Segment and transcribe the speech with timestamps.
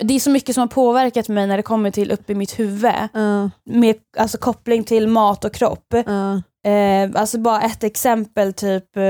[0.00, 2.58] Det är så mycket som har påverkat mig när det kommer till upp i mitt
[2.58, 2.94] huvud.
[3.16, 5.94] Uh, Med alltså, koppling till mat och kropp.
[6.08, 9.02] uh, Eh, alltså bara ett exempel, typ eh,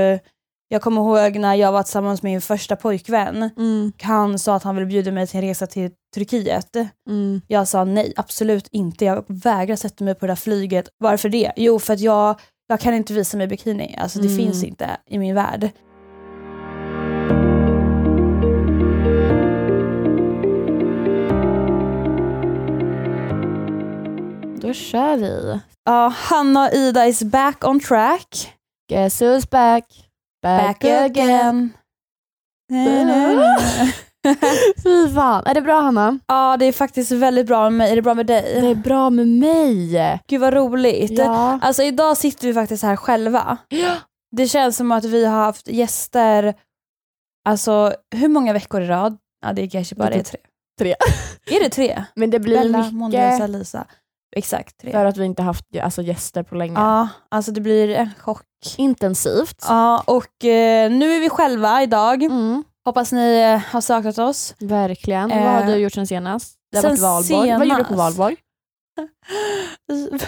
[0.67, 3.49] jag kommer ihåg när jag var tillsammans med min första pojkvän.
[3.57, 6.75] mm, Han sa att han ville bjuda mig till en resa till Turkiet.
[7.09, 7.41] mm.
[7.47, 9.05] Jag sa nej, absolut inte.
[9.05, 10.89] Jag vägrar sätta mig på det där flyget.
[10.97, 11.51] Varför det?
[11.55, 13.95] Jo, för att jag, jag kan inte visa mig bikini.
[13.99, 14.37] Alltså det Mm.
[14.37, 15.69] finns inte i min värld.
[24.63, 25.59] Då kör vi.
[25.85, 28.53] Ja, Hanna och Ida is back on track.
[28.89, 30.09] Guess who's back?
[30.41, 31.73] Back again.
[34.83, 35.45] Fy fan.
[35.45, 36.19] Är det bra Hanna?
[36.27, 37.91] Ja, det är faktiskt väldigt bra med mig.
[37.91, 38.61] Är det bra med dig?
[38.61, 40.19] Det är bra med mig.
[40.27, 41.11] Gud vad roligt.
[41.11, 41.59] Ja.
[41.61, 43.57] Alltså idag sitter vi faktiskt här själva.
[43.69, 43.95] Ja.
[44.31, 46.53] Det känns som att vi har haft gäster,
[47.45, 49.17] alltså hur många veckor i rad?
[49.45, 50.39] Ja det kanske bara Det är tre.
[50.79, 50.95] tre.
[51.49, 52.03] Är det tre?
[52.15, 53.87] Men det blir Bella, mycket Mondelsa, Lisa.
[54.35, 54.91] Exakt tre.
[54.91, 56.73] för att vi inte haft alltså, gäster på länge.
[56.79, 58.43] Ja, alltså det blir en chock.
[58.77, 59.65] Intensivt.
[59.67, 62.23] Ja, och eh, nu är vi själva idag.
[62.23, 64.55] Mm, Hoppas ni eh, har saknat oss.
[64.59, 65.31] verkligen.
[65.31, 66.55] Eh, Vad har du gjort sen senast?
[66.71, 67.57] Det har sen varit valborg.
[67.57, 68.17] Vad gjorde du på senast?
[68.17, 68.35] valborg?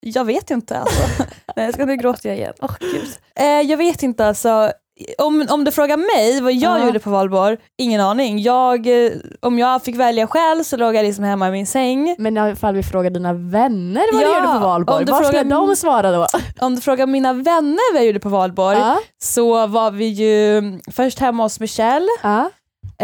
[0.00, 1.24] Jag vet inte alltså.
[1.56, 2.52] Nej, ska nu gråta jag igen.
[2.62, 3.08] Åh gud.
[3.34, 4.72] Eh, jag vet inte alltså.
[5.18, 6.86] Om, om du frågar mig vad jag Ja.
[6.86, 8.38] gjorde på valborg, ingen aning.
[8.38, 12.14] Jag, eh, om jag fick välja själv så låg jag liksom hemma i min säng.
[12.18, 15.26] Men ifall vi frågar dina vänner vad Ja, du gjorde på valborg, om du vad
[15.26, 16.26] frågar- de svara då?
[16.66, 18.98] Om du frågar mina vänner vad jag gjorde på valborg Ja.
[19.22, 20.62] så var vi ju
[20.92, 22.50] först hemma hos Michelle, Ja.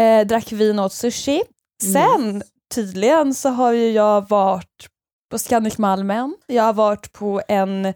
[0.03, 1.41] eh, drack vin och åt sushi.
[1.93, 2.43] Sen
[2.75, 4.87] tydligen så har ju jag varit
[5.31, 7.93] på Scandic Malmen, jag har varit på en,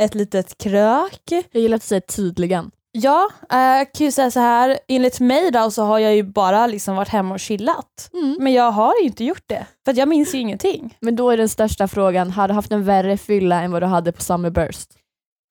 [0.00, 1.20] ett litet krök.
[1.52, 2.70] Jag gillar att du säger tydligen.
[2.92, 4.78] Ja, eh, jag kan ju säga så här.
[4.88, 8.10] enligt mig då så har jag ju bara liksom varit hemma och chillat.
[8.12, 8.36] Mm.
[8.40, 10.96] Men jag har ju inte gjort det, för jag minns ju ingenting.
[11.00, 13.86] Men då är den största frågan, har du haft en värre fylla än vad du
[13.86, 14.90] hade på Summerburst?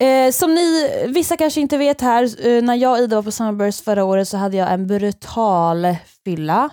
[0.03, 3.31] Eh, som ni, vissa kanske inte vet här, eh, när jag och Ida var på
[3.31, 5.95] Summerburst förra året så hade jag en brutal
[6.25, 6.69] fylla.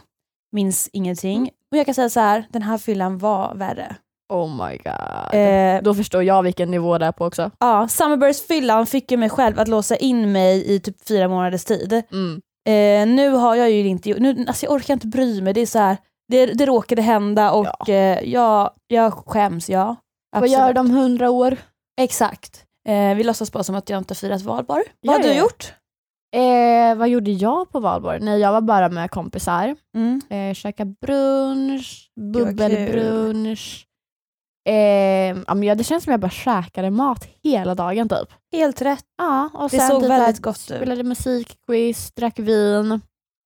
[0.52, 1.50] Minns ingenting.
[1.72, 3.96] Och jag kan säga så här, den här fyllan var värre.
[4.28, 5.34] Oh my god.
[5.40, 7.50] Eh, Då förstår jag vilken nivå det är på också.
[7.58, 12.02] ja, Summerburst-fyllan fick ju mig själv att låsa in mig i typ fyra månaders tid.
[12.12, 12.40] Mm.
[12.68, 15.66] Eh, nu har jag ju inte nu, alltså jag orkar inte bry mig, det är
[15.66, 15.96] så här,
[16.28, 19.96] det, det råkade hända och eh, jag, jag skäms, ja.
[20.36, 21.56] Vad gör de hundra år?
[22.00, 22.64] Exakt.
[22.88, 24.82] Eh, vi låtsas bara som att jag inte har firat valborg.
[25.00, 25.40] Vad har Ja, du ja.
[25.40, 25.72] gjort?
[26.36, 28.20] Eh, vad gjorde jag på valborg?
[28.20, 29.76] Nej, jag var bara med kompisar.
[29.96, 30.20] Mm.
[30.30, 33.85] Eh, käka brunch, bubbelbrunch.
[34.66, 38.28] Eh, ja, men det känns som jag bara käkade mat hela dagen typ.
[38.52, 39.04] Helt rätt.
[39.18, 40.76] Ja, och Det sen såg typ väldigt gott ut.
[40.76, 43.00] Spelade musikquiz, drack vin.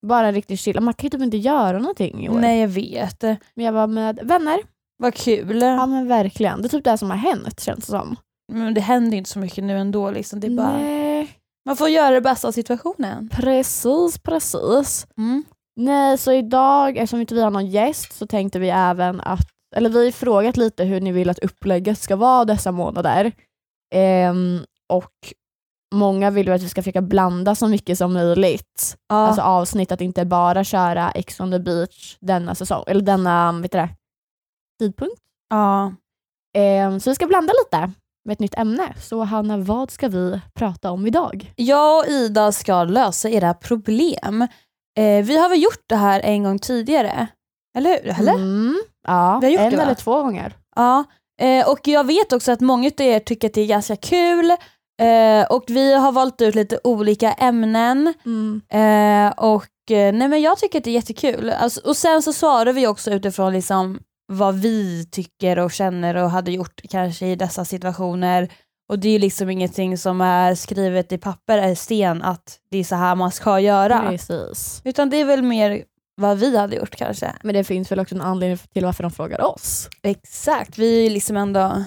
[0.07, 0.81] Bara riktigt chill.
[0.81, 2.35] Man kan ju typ inte göra någonting i år.
[2.41, 3.23] Nej jag vet.
[3.55, 4.59] Men jag var med vänner.
[4.99, 5.63] Vad kul.
[5.63, 6.63] Ja men verkligen.
[6.63, 8.17] Det är typ det som har hänt känns det som.
[8.53, 10.11] Men det händer inte så mycket nu ändå.
[10.11, 10.41] Liksom.
[10.41, 11.29] Det är bara, Nej,
[11.67, 13.29] man får göra det bästa av situationen.
[13.33, 15.07] precis, precis.
[15.19, 15.45] Mm.
[15.77, 19.91] Nej, så idag, eftersom inte vi har någon gäst, så tänkte vi även att, eller
[19.91, 23.33] vi har frågat lite hur ni vill att upplägget ska vara dessa månader.
[23.95, 25.13] Ehm, och
[25.95, 28.97] många vill ju att vi ska försöka blanda så mycket som möjligt.
[29.09, 29.17] Ja.
[29.17, 33.73] Alltså avsnitt, att inte bara köra Ex on the beach denna säsong, eller denna vet
[33.73, 33.89] du det,
[34.81, 35.21] tidpunkt.
[35.51, 35.93] ja.
[36.59, 37.93] Ehm, så vi ska blanda lite
[38.25, 38.95] med ett nytt ämne.
[39.01, 41.53] Så Hanna, vad ska vi prata om idag?
[41.57, 44.43] Jag och Ida ska lösa era problem.
[44.99, 47.27] Eh, vi har väl gjort det här en gång tidigare?
[47.77, 48.19] Eller hur?
[48.21, 48.35] Eller?
[48.35, 49.83] Mm, ja, Vi har gjort en det, va?
[49.83, 50.57] eller två gånger.
[50.77, 51.05] Ja.
[51.41, 54.51] Eh, och jag vet också att många av er tycker att det är ganska kul.
[55.01, 58.15] Eh, och vi har valt ut lite olika ämnen.
[58.27, 58.61] Mm.
[58.69, 61.51] Eh, och nej men jag tycker att det är jättekul.
[61.51, 63.99] Alltså, och sen så svarar vi också utifrån liksom
[64.33, 68.49] vad vi tycker och känner och hade gjort kanske i dessa situationer.
[68.89, 72.85] Och det är liksom ingenting som är skrivet i papper, är sten, att det är
[72.85, 74.09] så här man ska göra.
[74.09, 74.83] Precis.
[74.85, 75.85] Utan det är väl mer
[76.21, 77.33] vad vi hade gjort kanske.
[77.43, 79.89] Men det finns väl också en anledning till varför de frågar oss.
[80.03, 81.85] Exakt, vi är ju liksom ändå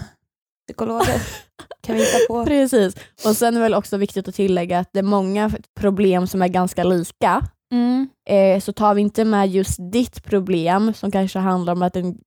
[0.67, 1.21] psykologer.
[1.83, 2.45] kan vi hitta på.
[2.45, 2.95] Precis.
[3.25, 6.41] Och sen är det väl också viktigt att tillägga att det är många problem som
[6.41, 7.41] är ganska lika.
[7.73, 8.09] Mm.
[8.29, 12.17] Eh, så tar vi inte med just ditt problem som kanske handlar om att en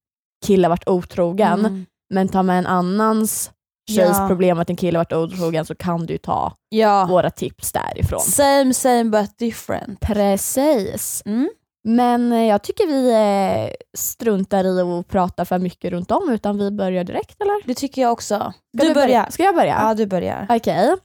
[0.46, 1.86] kille varit otrogen, Mm.
[2.14, 3.50] men tar med en annans
[3.90, 4.28] tjejs Ja.
[4.28, 8.20] problem att en kille varit otrogen så kan du ta Ja, våra tips därifrån.
[8.20, 10.00] same same but different.
[10.00, 11.22] Precis.
[11.26, 11.48] Mm.
[11.88, 16.58] Men eh, jag tycker vi eh, struntar i att prata för mycket runt om utan
[16.58, 17.66] vi börjar direkt eller?
[17.66, 18.34] Det tycker jag också.
[18.76, 18.94] Ska Du börjar.
[18.94, 19.30] börja?
[19.30, 19.78] Ska jag börja?
[19.80, 20.46] Ja, du börjar.
[20.50, 20.96] Okej.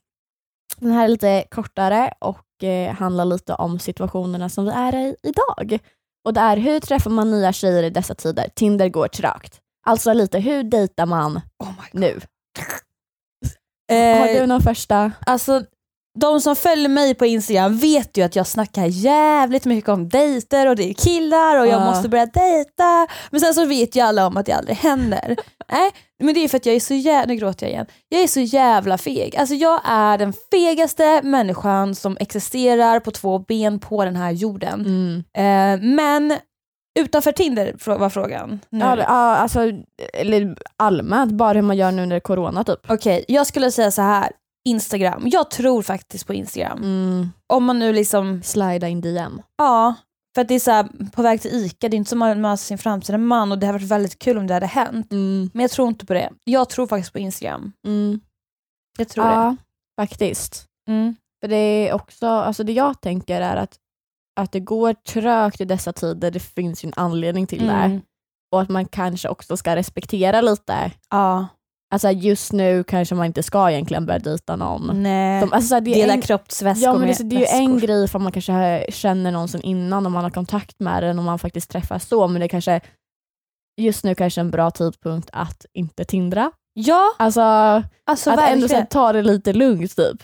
[0.77, 5.15] Den här är lite kortare och eh, handlar lite om situationerna som vi är i
[5.23, 5.79] idag.
[6.25, 8.49] Och det är hur träffar man nya tjejer i dessa tider?
[8.55, 9.59] Tinder går trögt.
[9.85, 12.19] Alltså lite hur dejtar man Oh nu?
[13.91, 15.11] Eh, Har du någon första?
[15.25, 15.63] Alltså,
[16.19, 20.67] de som följer mig på Instagram vet ju att jag snackar jävligt mycket om dejter
[20.69, 21.85] och det är killar och jag Ja.
[21.85, 23.07] måste börja dejta.
[23.31, 25.35] Men sen så vet ju alla om att det aldrig händer.
[25.71, 25.91] Nej,
[26.23, 27.85] men det är för att jag är så jävla, nu gråter jag igen.
[28.09, 29.35] Jag är så jävla feg.
[29.37, 34.85] Alltså jag är den fegaste människan som existerar på två ben på den här jorden.
[34.85, 35.23] Mm.
[35.37, 36.37] Eh, men
[36.99, 38.59] utanför Tinder var frågan.
[38.69, 38.79] Nu.
[38.85, 39.59] Ja, det- alltså,
[40.13, 42.79] eller allmänt, bara hur man gör nu under corona typ.
[42.91, 44.31] Okej, jag skulle säga så här.
[44.65, 45.23] Instagram.
[45.25, 46.77] Jag tror faktiskt på Instagram.
[46.77, 47.29] Mm.
[47.47, 49.41] Om man nu liksom Slida in DM.
[49.57, 49.95] Ja,
[50.35, 52.37] för att det är så här, på väg till ICA, det är inte som att
[52.37, 55.11] möta sin framtida man och det hade varit väldigt kul om det hade hänt.
[55.11, 55.49] Mm.
[55.53, 56.29] Men jag tror inte på det.
[56.43, 57.71] Jag tror faktiskt på Instagram.
[57.87, 58.19] Mm.
[58.97, 59.31] Jag tror det.
[59.31, 59.55] Ja,
[59.99, 60.65] faktiskt.
[60.87, 61.15] Mm.
[61.41, 63.79] För det är också, alltså det jag tänker är att,
[64.39, 67.73] att det går trögt i dessa tider, det finns ju en anledning till det.
[67.73, 68.01] Mm.
[68.51, 70.91] Och att man kanske också ska respektera lite.
[71.09, 71.47] Ja,
[71.91, 75.03] Alltså just nu kanske man inte ska egentligen börja dejta någon.
[75.03, 75.41] nej.
[75.41, 77.87] Som, alltså, det är Dela en, kroppsväskor ja, men det, det är ju en väskor.
[77.87, 81.25] grej för man kanske känner någon sen innan och man har kontakt med den och
[81.25, 82.81] man faktiskt träffas så, men det kanske
[83.81, 86.51] just nu kanske är en bra tidpunkt att inte tindra.
[86.73, 87.41] Ja, Alltså,
[88.05, 88.69] alltså att ändå verkligen.
[88.81, 90.21] här, ta det lite lugnt typ.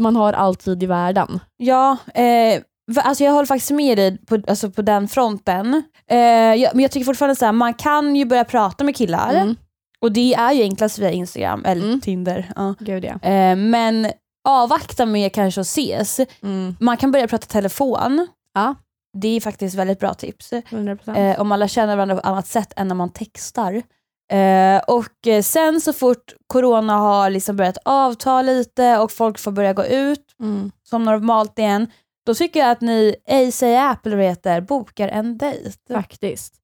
[0.00, 1.40] Man har all tid i världen.
[1.56, 2.62] Ja, eh,
[2.96, 5.82] alltså jag håller faktiskt med dig på, alltså på den fronten.
[6.10, 6.18] Eh,
[6.54, 9.56] jag, men jag tycker fortfarande så här, man kan ju börja prata med killar Mm.
[10.04, 12.00] Och det är ju enklast via Instagram eller Mm.
[12.00, 12.52] Tinder.
[12.56, 12.74] Ja.
[12.78, 13.28] Gud ja.
[13.28, 14.06] Eh, men
[14.48, 16.20] avvakta med kanske att ses.
[16.42, 16.76] Mm.
[16.80, 18.26] Man kan börja prata telefon.
[18.54, 18.74] Ja.
[19.16, 20.52] Det är faktiskt väldigt bra tips.
[20.52, 21.16] 100%.
[21.16, 23.82] Eh, om alla känner varandra på ett annat sätt än när man textar.
[24.32, 29.50] Eh, och eh, sen så fort corona har liksom börjat avta lite och folk får
[29.52, 30.70] börja gå ut Mm.
[30.82, 31.86] som normalt igen,
[32.26, 35.78] då tycker jag att ni eller vad det heter, bokar en dejt.
[35.94, 36.54] Faktiskt.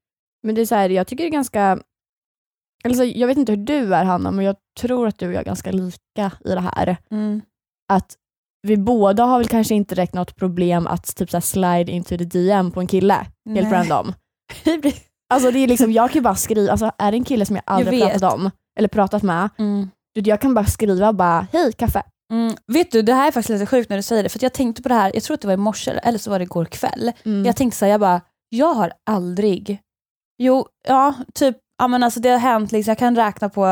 [0.43, 1.79] Men det är så här, jag tycker det är ganska...
[2.85, 5.41] Alltså, jag vet inte hur du är Hanna, men jag tror att du och jag
[5.41, 6.97] är ganska lika i det här.
[7.11, 7.41] Mm.
[7.93, 8.17] Att
[8.63, 12.19] vi båda har väl kanske inte direkt något problem att typ så här slide into
[12.19, 13.15] the DM på en kille,
[13.55, 13.73] helt Nej.
[13.73, 14.13] random.
[15.33, 17.63] Alltså det är liksom, jag kan bara skriva, alltså är det en kille som jag
[17.67, 18.13] aldrig vet.
[18.13, 19.89] pratat om, eller pratat med, Mm.
[20.15, 22.03] jag kan bara skriva bara hej kaffe.
[22.33, 22.55] Mm.
[22.67, 24.83] Vet du, det här är faktiskt lite sjukt när du säger det, för jag tänkte
[24.83, 26.65] på det här, jag tror att det var i morse eller så var det igår
[26.65, 27.13] kväll.
[27.25, 27.45] Mm.
[27.47, 29.81] Jag tänkte såhär, jag bara, jag har aldrig,
[30.39, 33.65] jo, ja, typ, ja men alltså det har hänt, liksom, jag kan räkna på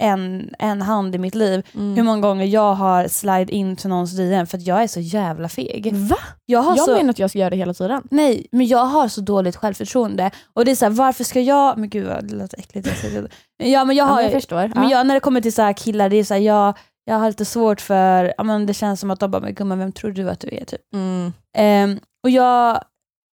[0.00, 1.94] en, en hand i mitt liv Mm.
[1.94, 5.00] hur många gånger jag har slide in till någons DM för att jag är så
[5.00, 5.94] jävla feg.
[5.94, 6.16] Va?
[6.46, 8.02] Jag har Jag så, menar att jag ska göra det hela tiden.
[8.10, 10.30] Nej, men jag har så dåligt självförtroende.
[10.54, 12.88] Och det är såhär, varför ska jag, men gud vad det låter äckligt.
[13.64, 14.70] Ja men jag Ja, har, men jag förstår.
[14.74, 14.90] men Ja.
[14.90, 16.74] jag, när det kommer till så här killar, det är såhär, jag,
[17.04, 19.78] jag har lite svårt för, ja, men det känns som att de bara, men gumman
[19.78, 20.64] vem tror du att du är?
[20.64, 20.80] Typ.
[20.94, 21.32] Mm.
[21.56, 22.80] Ehm, och jag,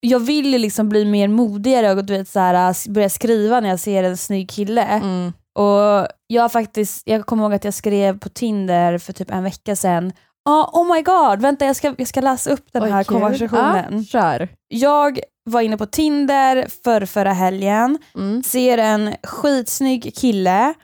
[0.05, 3.81] jag vill liksom bli mer modigare och du vet, så här, börja skriva när jag
[3.81, 4.83] ser en snygg kille.
[4.83, 5.33] Mm.
[5.59, 9.77] Och jag faktiskt, jag kommer ihåg att jag skrev på Tinder för typ en vecka
[9.77, 10.13] sedan,
[10.49, 13.15] ah, oh my god, vänta jag ska, jag ska läsa upp den Oj, här kul.
[13.21, 14.07] konversationen.
[14.13, 14.39] Ja.
[14.69, 15.21] Jag
[15.51, 18.43] var inne på Tinder för förra helgen, Mm.
[18.43, 20.75] ser en skitsnygg kille.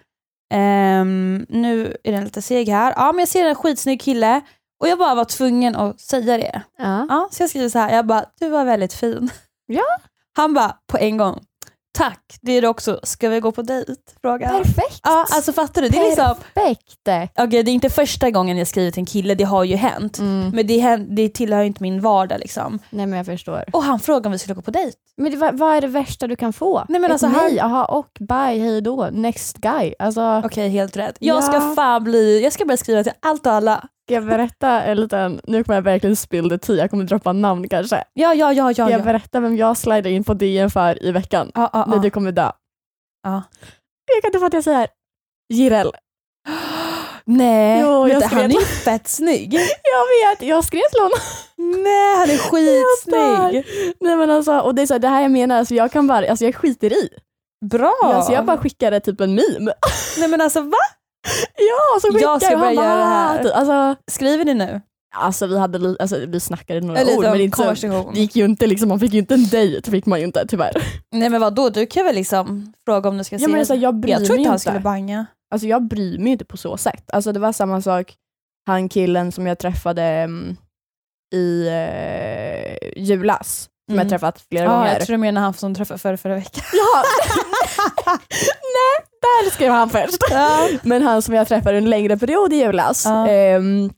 [0.55, 2.93] Ehm, nu är den lite seg här.
[2.97, 4.41] Ja men jag ser en skitsnygg kille
[4.81, 6.63] och jag bara var tvungen att säga det.
[6.79, 7.07] Ja.
[7.09, 9.31] Ja, så jag skriver så här, jag bara, du var väldigt fin.
[9.67, 9.83] Ja.
[10.37, 11.41] Han bara, på en gång,
[11.99, 13.95] tack, det är det också, ska vi gå på dejt?
[14.23, 14.49] Fråga.
[14.49, 15.01] Perfekt.
[15.03, 15.89] Ja, alltså fattar du?
[15.89, 17.33] Det är, liksom, Perfekt.
[17.39, 20.19] okej, det är inte första gången jag skriver till en kille, det har ju hänt.
[20.19, 20.51] Mm.
[20.55, 22.79] Men det, det tillhör ju inte min vardag liksom.
[22.91, 23.65] Nej men jag förstår.
[23.73, 24.97] Och han frågade om vi skulle gå på dejt.
[25.17, 26.85] Men det, vad, vad är det värsta du kan få?
[26.89, 29.95] Nej, men Ett alltså, nej, aha, och bye, hej då, next guy.
[29.99, 31.17] Alltså, Okej, helt rätt.
[31.21, 31.43] Jag Ja.
[31.43, 33.85] ska fan bli, jag ska börja skriva till allt och alla.
[34.09, 37.33] Ska jag berätta en liten, nu kommer jag verkligen spill the tea, jag kommer droppa
[37.33, 38.05] namn kanske.
[38.15, 38.73] Ja, ja, ja, ja.
[38.75, 39.05] Ska jag ja.
[39.05, 41.51] berätta vem jag slidade in på DN för i veckan?
[41.55, 41.99] ja, ja, ja.
[41.99, 42.51] du kommer dö.
[43.23, 43.43] Ja.
[44.15, 44.89] Jag kan inte få att jag säger
[45.53, 45.91] Jireel.
[47.25, 49.55] Nej, Jo, jag skrev- han är ju fett snygg.
[49.95, 51.19] Jag vet, jag skrev till honom.
[51.83, 53.67] Nej, han är skitsnygg.
[54.01, 56.07] Nej men alltså, och det är så här, det här jag menar, alltså, jag kan
[56.07, 57.09] bara, alltså jag skiter i.
[57.71, 57.95] Bra.
[58.05, 59.73] Alltså, jag bara skickade typ en meme.
[60.19, 60.79] Nej men alltså va?
[61.57, 63.43] Ja, så skickade Jag ska börja göra det här.
[63.43, 64.81] typ, Alltså, Skriver ni nu?
[65.17, 68.45] alltså vi hade alltså, vi snackade några Eller ord men inte så, det gick ju
[68.45, 70.73] inte liksom, man fick ju inte en dejt, fick man ju inte tyvärr.
[71.13, 73.49] Nej men vadå, du kan väl liksom fråga om du ska Ja, se?
[73.49, 75.27] men alltså, jag bryr jag tror inte han skulle banga.
[75.51, 77.11] Alltså jag bryr mig inte på så sätt.
[77.13, 78.15] Alltså det var samma sak,
[78.67, 80.57] han killen som jag träffade mm,
[81.35, 84.03] i eh, julas, som Mm.
[84.05, 84.93] jag träffat flera Ja, gånger.
[84.93, 86.65] jag tror du menar han som träffade förra, förra veckan.
[86.73, 87.03] Ja.
[88.77, 90.19] Nej, där skrev han först.
[90.31, 90.69] Ja.
[90.83, 93.29] Men han som jag träffade en längre period i julas, Ja.
[93.29, 93.91] ehm,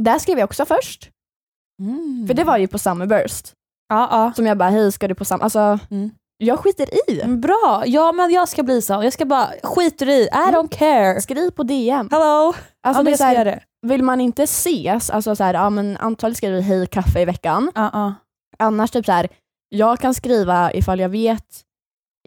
[0.00, 1.08] där skrev jag också först.
[1.82, 2.24] Mm.
[2.26, 3.52] För det var ju på Summerburst.
[3.88, 4.32] Ja, ja.
[4.36, 5.44] som jag bara, hej ska du på samma...
[5.44, 6.10] Alltså, Mm.
[6.38, 7.24] jag skiter i.
[7.26, 8.92] Bra, ja men jag ska bli så.
[8.92, 11.20] Jag ska bara, skiter i, I don't care.
[11.20, 12.08] Skriv på DM.
[12.10, 12.54] Hello!
[12.86, 15.96] Alltså, ja, det är så här, vill man inte ses, alltså så här, ja, men
[15.96, 17.70] antagligen skriver vi hej kaffe i veckan.
[17.74, 18.14] Ja, ja.
[18.62, 19.28] Annars typ så här,
[19.68, 21.62] jag kan skriva ifall jag vet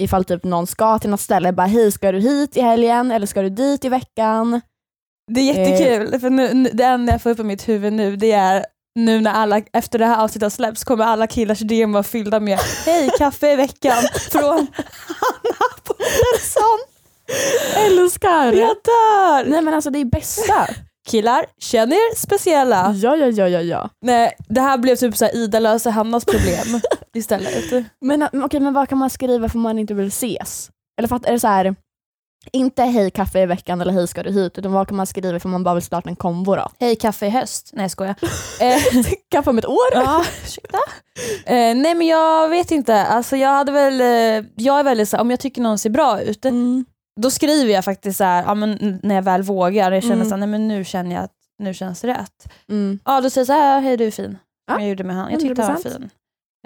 [0.01, 3.27] ifall typ någon ska till något ställe, bara hej ska du hit i helgen eller
[3.27, 4.62] ska du dit i veckan?
[5.32, 8.32] Det är jättekul, för nu, det enda jag får upp i mitt huvud nu det
[8.32, 8.65] är
[9.00, 12.60] nu när alla, efter det här avsnittet släpps kommer alla killars DM vara fyllda med
[12.86, 14.68] Hej, kaffe i veckan från
[15.08, 16.80] Hanna Paulsson.
[17.75, 18.54] Älskar!
[18.54, 19.50] Jag dör!
[19.50, 20.68] Nej men alltså det är bästa.
[21.05, 22.93] Killar, känn er speciella.
[22.95, 23.89] ja, ja, ja, ja, ja.
[24.01, 26.81] Nej, det här blev typ så här Ida löser Hannas problem
[27.13, 27.85] istället.
[28.01, 30.69] Men, äh, okej, men vad kan man skriva för man inte vill ses?
[30.97, 31.75] Eller fattar, är det så här,
[32.51, 35.39] inte hej kaffe i veckan eller hej ska du hit, utan vad kan man skriva
[35.39, 36.69] för man bara vill starta en kombo då?
[36.79, 37.69] Hej, kaffe i höst.
[37.74, 38.15] Nej jag skojar.
[38.62, 39.88] Eh, Kaffe om ett år?
[39.93, 40.77] Ja, ursäkta?
[41.45, 45.17] Eh, nej men jag vet inte, alltså jag hade väl, eh, jag är väldigt så
[45.17, 46.85] här, om jag tycker någon ser bra ut, Mm.
[47.22, 50.25] Då skriver jag faktiskt så här, ja, men när jag väl vågar, jag känner Mm.
[50.27, 52.53] så här, nej men nu känner jag att nu känns det rätt.
[52.69, 53.00] Mm.
[53.05, 54.38] Ja då säger jag så här, hej du är fin.
[54.67, 55.93] Ja, jag gjorde med han, jag tyckte han var 100%.
[55.93, 56.10] fin.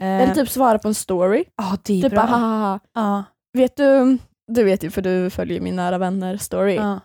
[0.01, 1.43] Eller Eh, typ svara på en story.
[1.57, 2.21] Ja det är Typ bra.
[2.21, 2.79] bara haha.
[2.93, 3.23] ja,
[3.57, 4.17] Vet du,
[4.51, 6.75] du vet ju för du följer min nära vänner story.
[6.75, 6.99] ja,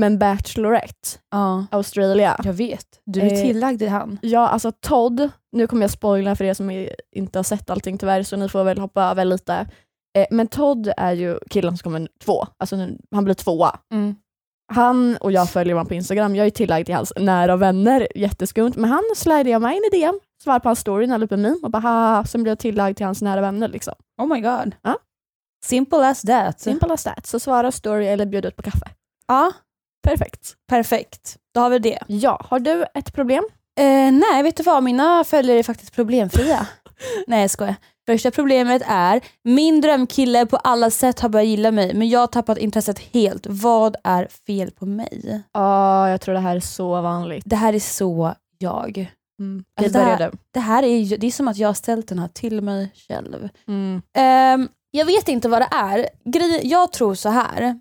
[0.00, 2.40] Men Bachelorette, ja, Australia.
[2.44, 2.86] jag vet.
[3.04, 4.18] Du är Eh, tillagd i han.
[4.22, 8.22] Ja, alltså Todd, nu kommer jag spoila för er som inte har sett allting tyvärr,
[8.22, 9.66] så ni får väl hoppa över lite.
[10.18, 13.78] Eh, men Todd är ju killen som kommer två, alltså nu, han blir tvåa.
[13.92, 14.14] Mm.
[14.72, 18.72] Han och jag följer honom på Instagram, jag är tillagd till hans nära vänner, jätteskumt.
[18.76, 21.32] Men han slidade jag mig in i DM, svarade på hans story när la upp
[21.32, 23.68] en meme och bara haha, sen blev jag tillagd till hans nära vänner.
[23.68, 23.94] Liksom.
[24.22, 24.74] Oh my god.
[24.82, 24.98] Ja.
[25.64, 26.60] Simple as that.
[26.60, 27.26] Simple as that.
[27.26, 28.86] Så svara story eller bjud ut på kaffe.
[29.28, 29.52] Ja,
[30.02, 30.54] Perfekt.
[30.68, 31.36] perfekt.
[31.54, 31.98] Då har vi det.
[32.06, 33.44] Ja, har du ett problem?
[33.80, 34.82] Eh, nej, vet du vad?
[34.82, 36.66] Mina följare är faktiskt problemfria.
[37.26, 37.74] nej, jag skojar.
[38.06, 42.26] Första problemet är, min drömkille på alla sätt har börjat gilla mig, men jag har
[42.26, 43.46] tappat intresset helt.
[43.48, 45.42] Vad är fel på mig?
[45.52, 47.42] Ja, jag tror det här är så vanligt.
[47.46, 49.10] Det här är så jag.
[49.40, 49.64] Mm.
[49.80, 50.32] Alltså, det här-.
[50.54, 52.92] Det här är, ju- det är som att jag har ställt den här till mig
[53.08, 53.48] själv.
[53.68, 54.02] Mm.
[54.18, 56.08] Ehm, jag vet inte vad det är.
[56.24, 57.80] Grej, jag tror så här.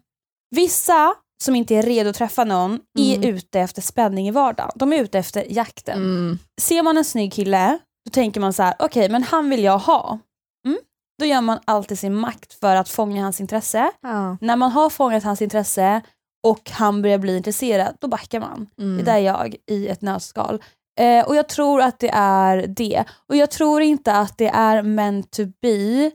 [0.56, 1.14] Vissa
[1.44, 3.30] som inte är redo att träffa någon är Mm.
[3.36, 4.72] ute efter spänning i vardagen.
[4.76, 5.98] De är ute efter jakten.
[6.00, 6.40] Mm.
[6.62, 9.78] Ser man en snygg kille, då tänker man så här: okej men han vill jag
[9.78, 10.20] ha.
[10.66, 10.80] Mm?
[11.20, 13.92] Då gör man allt i sin makt för att fånga hans intresse.
[14.02, 14.38] Ja.
[14.42, 16.02] När man har fångat hans intresse
[16.48, 18.68] och han börjar bli intresserad, då backar man.
[18.78, 18.98] Mm.
[18.98, 20.64] Det där är jag i ett nötskal.
[21.00, 23.04] Eh, och jag tror att det är det.
[23.28, 26.12] Och jag tror inte att det är meant to be,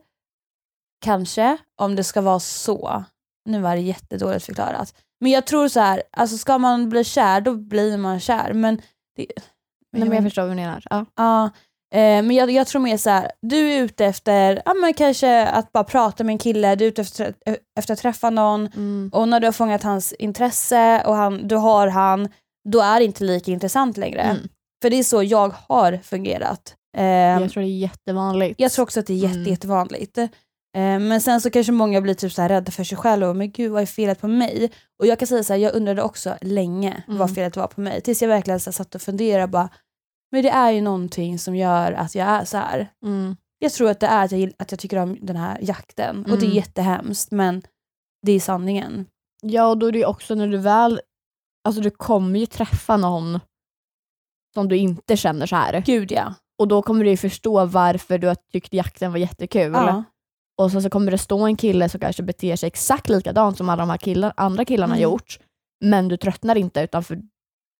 [1.05, 3.05] kanske, om det ska vara så.
[3.45, 4.95] Nu var det jättedåligt förklarat.
[5.21, 8.53] Men jag tror så här, alltså ska man bli kär, då blir man kär.
[8.53, 8.77] Men,
[9.17, 9.27] det,
[9.93, 10.83] Nej, men jag förstår vad du menar.
[10.91, 11.07] Ja.
[11.15, 11.51] Ja,
[11.95, 15.47] eh, men jag, jag tror mer så här, du är ute efter ja, men kanske
[15.47, 17.35] att bara prata med en kille, du är ute efter,
[17.79, 19.11] efter att träffa någon Mm.
[19.13, 22.29] och när du har fångat hans intresse och han, du har han,
[22.69, 24.21] då är det inte lika intressant längre.
[24.23, 24.37] Mm.
[24.83, 26.75] För det är så jag har fungerat.
[26.97, 28.61] Eh, Jag tror det är jättevanligt.
[28.61, 29.51] jag tror också att det är jätte, Mm.
[29.51, 30.19] jättevanligt.
[30.19, 30.29] Eh,
[31.01, 33.51] men sen så kanske många blir typ så här rädda för sig själva och men
[33.51, 34.71] gud vad är felet på mig?
[35.01, 37.19] Och jag kan säga så här, jag undrade också länge Mm.
[37.19, 38.01] vad felet var på mig.
[38.01, 39.69] Tills jag verkligen så satt och funderade bara,
[40.37, 42.89] men det är ju någonting som gör att jag är så här.
[43.05, 43.37] Mm.
[43.59, 46.23] Jag tror att det är att jag, att jag tycker om den här jakten.
[46.23, 46.57] Och det är Mm.
[46.57, 47.63] jättehemskt men
[48.27, 49.07] det är sanningen.
[49.43, 51.01] Ja, och då är det ju också när du väl,
[51.69, 53.41] alltså du kommer ju träffa någon
[54.55, 55.83] som du inte känner så här.
[55.87, 56.35] Gud ja.
[56.59, 59.73] Och då kommer du ju förstå varför du har tyckt jakten var jättekul.
[59.73, 60.05] ja.
[60.63, 63.69] Och så, så kommer det stå en kille som kanske beter sig exakt likadant som
[63.69, 65.03] alla de här killar, andra killarna Mm.
[65.03, 65.39] gjort.
[65.85, 67.23] Men du tröttnar inte utan för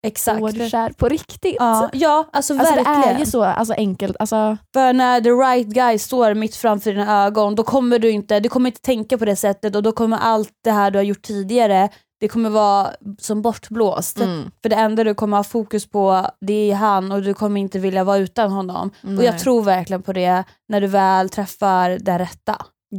[0.07, 0.41] Exakt.
[0.41, 1.57] då är du kär på riktigt.
[1.59, 3.17] Ja, ja alltså, Alltså det verkligen.
[3.17, 4.17] är ju så alltså, enkelt.
[4.21, 8.41] Alltså, För när the right guy står mitt framför dina ögon, då kommer du inte,
[8.41, 11.05] du kommer inte tänka på det sättet och då kommer allt det här du har
[11.05, 11.89] gjort tidigare,
[12.21, 14.19] det kommer vara som bortblåst.
[14.21, 17.61] mm, För det enda du kommer ha fokus på, det är han och du kommer
[17.61, 18.91] inte vilja vara utan honom.
[19.03, 19.39] Och jag nej.
[19.39, 22.57] tror verkligen på det när du väl träffar den rätta.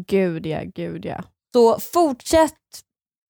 [0.07, 1.23] Gud ja, gud ja.
[1.55, 2.53] Så fortsätt,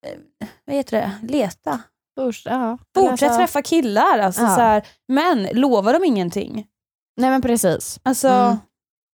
[0.07, 1.79] eh, vad heter det, leta.
[2.17, 2.77] Först, ja.
[2.95, 4.47] Fortsätt Alltså- träffa killar, alltså, Ja.
[4.55, 6.67] så här, men lovar de ingenting.
[7.17, 7.99] Nej men precis.
[8.03, 8.57] Alltså, Mm.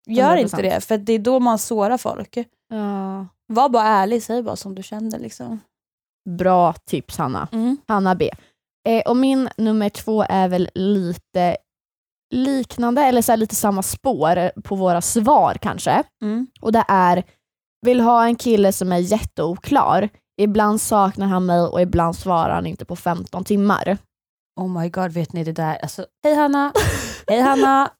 [0.08, 0.40] gör 100%.
[0.42, 2.36] inte det, för det är då man sårar folk.
[2.68, 3.26] Ja.
[3.46, 5.18] Var bara ärlig, säg bara som du kände.
[5.18, 5.60] Liksom.
[6.38, 7.48] Bra tips Hanna.
[7.52, 7.76] Mm.
[7.88, 8.30] Hanna B.
[8.88, 11.56] Eh, och min nummer två är väl lite
[12.34, 16.02] liknande, eller så lite samma spår på våra svar kanske.
[16.22, 16.46] Mm.
[16.60, 17.24] Och det är,
[17.86, 20.08] vill ha en kille som är jätteoklar.
[20.40, 23.98] Ibland saknar han mig och ibland svarar han inte på 15 timmar.
[24.60, 25.78] Oh my god, vet ni det där?
[25.82, 26.72] Alltså, hej Hanna!
[27.28, 27.90] hej Hanna!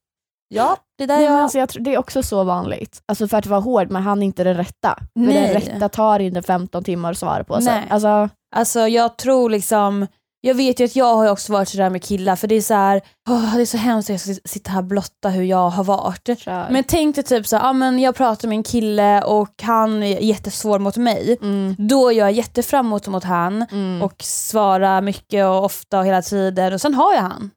[0.55, 1.35] Ja, det där Nej, jag...
[1.41, 3.03] alltså, jag tror, det är också så vanligt.
[3.09, 4.99] Alltså för att vara hård, men han är inte den rätta.
[4.99, 5.35] För Nej.
[5.55, 7.55] den rätta tar inte 15 timmar att svara på.
[7.55, 7.87] Så, Nej.
[7.91, 10.07] alltså, Alltså jag tror liksom,
[10.41, 12.75] jag vet ju att jag har också varit sådär med killar för det är så
[12.75, 15.71] här, åh, det är så hemskt att jag ska sitta här och blotta hur jag
[15.71, 16.39] har varit.
[16.39, 16.71] kör.
[16.71, 20.03] Men tänk dig typ så här, ja, men jag pratar med en kille och han
[20.03, 21.39] är jättesvår mot mig.
[21.43, 24.03] mm, Då är jag jättefram emot mot han mm.
[24.03, 27.51] och svarar mycket och ofta och hela tiden och sen har jag han.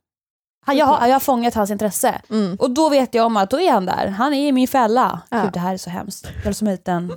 [0.65, 2.21] han jag, har, jag har fångat hans intresse.
[2.29, 2.55] Mm.
[2.59, 4.07] Och då vet jag om att då är han där.
[4.07, 5.21] Han är i min fälla.
[5.29, 5.41] Ja.
[5.43, 6.27] Gud det här är så hemskt.
[6.35, 7.13] Jag är som en liten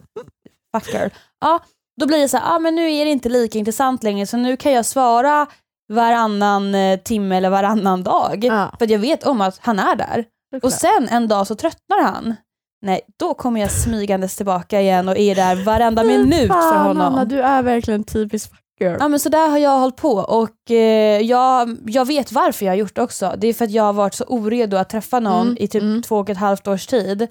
[0.76, 1.10] fucker.
[1.40, 1.60] Ja,
[2.00, 4.36] då blir det så här, ah, men nu är det inte lika intressant längre så
[4.36, 5.46] nu kan jag svara
[5.92, 8.44] varannan eh, timme eller varannan dag.
[8.44, 10.24] Ja, För att jag vet om att han är där.
[10.62, 10.94] Och såklart.
[10.96, 12.34] sen en dag så tröttnar han.
[12.82, 17.14] Nej, då kommer jag smygandes tillbaka igen och är där varenda minut för Fan, honom.
[17.14, 18.96] Anna, du är verkligen typisk fucker.
[19.00, 22.72] Ja men så där har jag hållit på och eh, jag, jag vet varför jag
[22.72, 23.34] har gjort det också.
[23.38, 25.82] Det är för att jag har varit så oredo att träffa någon Mm, i typ
[25.82, 26.02] mm.
[26.02, 27.28] två och ett halvt års tid.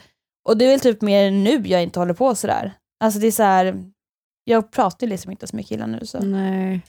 [0.48, 2.74] Och det är väl typ mer nu jag inte håller på sådär.
[3.04, 3.84] Alltså det är så här,
[4.46, 6.20] jag pratar ju liksom inte så med killar nu så.
[6.20, 6.82] Nej.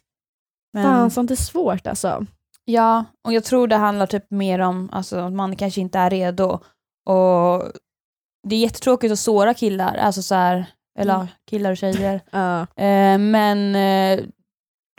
[0.73, 2.27] Men, Fan, sånt är svårt alltså.
[2.65, 6.11] Ja, och jag tror det handlar typ mer om alltså, att man kanske inte är
[6.11, 6.61] redo.
[7.09, 7.63] Och
[8.49, 10.67] det är jättetråkigt att såra killar, alltså så här,
[10.99, 11.27] eller Mm.
[11.51, 12.21] killar och tjejer.
[12.77, 14.25] Eh, men eh,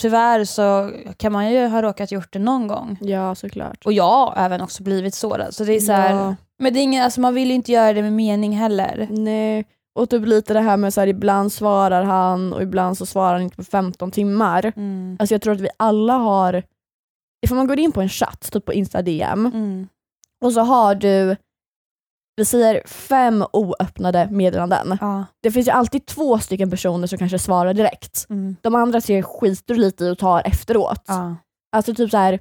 [0.01, 2.97] tyvärr så kan man ju ha råkat gjort det någon gång.
[3.01, 3.85] ja, såklart.
[3.85, 5.55] Och jag har även också blivit sårad.
[5.55, 6.35] Så det är så här, Ja.
[6.59, 9.07] Men det är ingen, alltså man vill ju inte göra det med mening heller.
[9.11, 9.65] Nej,
[9.97, 13.33] och typ lite det här med så här, ibland svarar han och ibland så svarar
[13.33, 14.73] han inte på 15 timmar.
[14.75, 15.17] Mm.
[15.19, 16.63] Alltså jag tror att vi alla har,
[17.45, 19.87] ifall man går in på en chatt, typ på Insta DM, Mm.
[20.45, 21.35] och så har du,
[22.35, 24.97] vi säger fem oöppnade meddelanden.
[25.01, 25.25] Ja.
[25.43, 28.25] Det finns ju alltid två stycken personer som kanske svarar direkt.
[28.29, 28.55] Mm.
[28.61, 31.03] De andra tre skiter du lite i och tar efteråt.
[31.07, 31.35] Ja.
[31.75, 32.39] Alltså typ så här.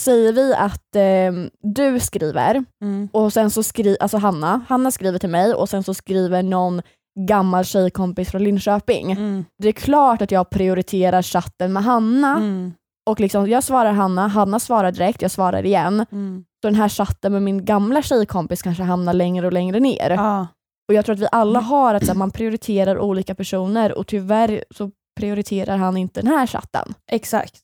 [0.00, 3.08] Säger vi att eh, du skriver Mm.
[3.12, 6.82] och sen så skriver, alltså Hanna, Hanna skriver till mig och sen så skriver någon
[7.28, 9.12] gammal tjejkompis från Linköping.
[9.12, 9.44] Mm.
[9.62, 12.72] Det är klart att jag prioriterar chatten med Hanna Mm.
[13.10, 16.06] och liksom, jag svarar Hanna, Hanna svarar direkt, jag svarar igen.
[16.12, 16.44] Mm.
[16.62, 20.10] Så den här chatten med min gamla tjejkompis kanske hamnar längre och längre ner.
[20.10, 20.46] Ja.
[20.88, 24.64] Och jag tror att vi alla har att här, man prioriterar olika personer och tyvärr
[24.74, 26.94] så prioriterar han inte den här chatten.
[27.10, 27.62] Exakt.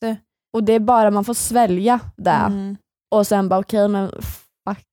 [0.53, 2.77] Och det är bara man får svälja det Mm.
[3.15, 4.09] och sen bara okej men
[4.67, 4.85] fuck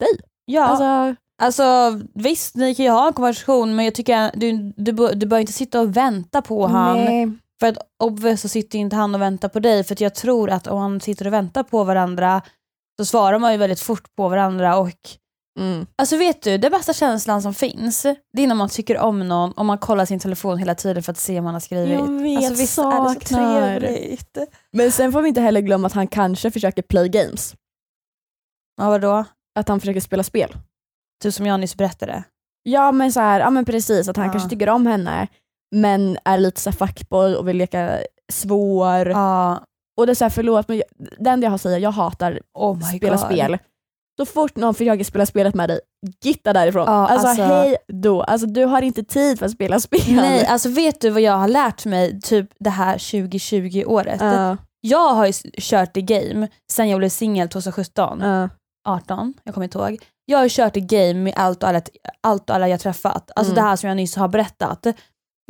[0.00, 0.08] dig.
[0.44, 4.92] Ja, alltså, Alltså, visst ni kan ju ha en konversation men jag tycker du, du,
[5.14, 6.96] du bör inte sitta och vänta på han.
[6.96, 7.32] nej.
[7.60, 10.50] För att obviously så sitter inte han och väntar på dig för att jag tror
[10.50, 12.42] att om man sitter och väntar på varandra
[12.98, 14.90] så svarar man ju väldigt fort på varandra och
[15.58, 15.86] Mm.
[15.98, 19.52] Alltså vet du, den bästa känslan som finns, det är när man tycker om någon
[19.52, 21.98] och man kollar sin telefon hela tiden för att se om man har skrivit.
[21.98, 23.80] Jag vet, alltså visst är det så saknar.
[23.80, 24.38] trevligt?
[24.72, 27.54] Men sen får vi inte heller glömma att han kanske försöker play games.
[28.80, 29.24] Ja vadå?
[29.58, 30.56] Att han försöker spela spel.
[31.22, 32.24] Du som jag nyss berättade.
[32.62, 34.32] Ja men så här, ja men precis, att han Ja.
[34.32, 35.26] kanske tycker om henne
[35.74, 37.98] men är lite så fuckboy och vill leka
[38.32, 39.08] svår.
[39.08, 39.60] Ja,
[39.98, 40.86] Och det är så här, förlåt men jag,
[41.18, 43.24] det enda jag har att säga, jag hatar oh spela god.
[43.26, 43.58] spel.
[44.18, 45.80] Så fort någon försöker spela spelet med dig,
[46.24, 46.84] gitta därifrån.
[46.86, 50.00] Ja, alltså, alltså- hej då, alltså, du har inte tid för att spela spel.
[50.08, 54.20] Nej, alltså vet du vad jag har lärt mig typ det här 2020 året?
[54.20, 58.48] Ja, Jag har ju kört det game sen jag blev singel 2017, ja.
[58.88, 59.98] 18, jag kommer inte ihåg.
[60.24, 61.82] Jag har kört det game med allt och alla,
[62.22, 63.30] allt och alla jag träffat.
[63.36, 63.64] Alltså Mm.
[63.64, 64.86] det här som jag nyss har berättat.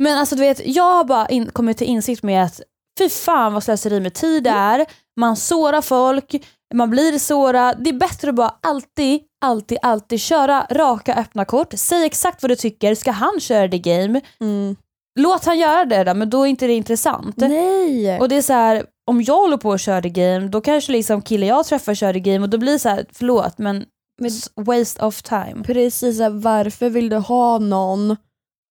[0.03, 2.61] Men alltså du vet, jag har bara in, kommit till insikt med att
[2.99, 4.85] fy fan vad slöseri med tid det är.
[5.19, 6.35] Man sårar folk,
[6.73, 7.83] man blir sårad.
[7.83, 11.73] Det är bättre att bara alltid, alltid, alltid köra raka öppna kort.
[11.77, 12.95] Säg exakt vad du tycker.
[12.95, 14.21] Ska han köra det game?
[14.39, 14.75] Mm.
[15.19, 17.37] Låt han göra det då, men då är inte det intressant.
[17.37, 18.19] Nej!
[18.19, 20.91] Och det är så här, om jag håller på och kör the game, då kanske
[20.91, 23.85] liksom killen jag träffar kör the game och då blir det så här, förlåt men,
[24.21, 25.63] Men- waste of time.
[25.65, 28.15] Precis, varför vill du ha någon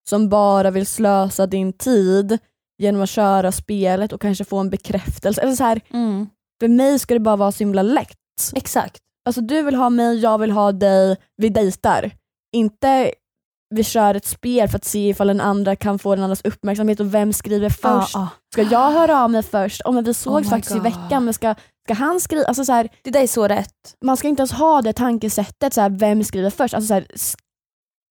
[0.09, 2.37] som bara vill slösa din tid
[2.77, 5.41] genom att köra spelet och kanske få en bekräftelse?
[5.41, 6.27] Eller så här, Mm.
[6.59, 8.17] För mig ska det bara vara så himla lätt.
[8.55, 9.01] Exakt.
[9.25, 12.11] Alltså du vill ha mig, jag vill ha dig, vi dejtar.
[12.55, 13.11] Inte
[13.75, 16.99] vi kör ett spel för att se ifall den andra kan få den andras uppmärksamhet
[16.99, 17.83] och vem skriver först.
[17.83, 18.27] Ja, ja.
[18.53, 19.81] Ska jag höra av mig först?
[19.85, 20.83] Oh, men vi såg Oh faktiskt i God.
[20.83, 22.45] veckan, men ska, ska han skriva?
[22.45, 23.95] Alltså, så här, Det där är så rätt.
[24.05, 26.73] man ska inte ens ha det tankesättet, så här, vem skriver först?
[26.73, 27.07] Alltså, så här,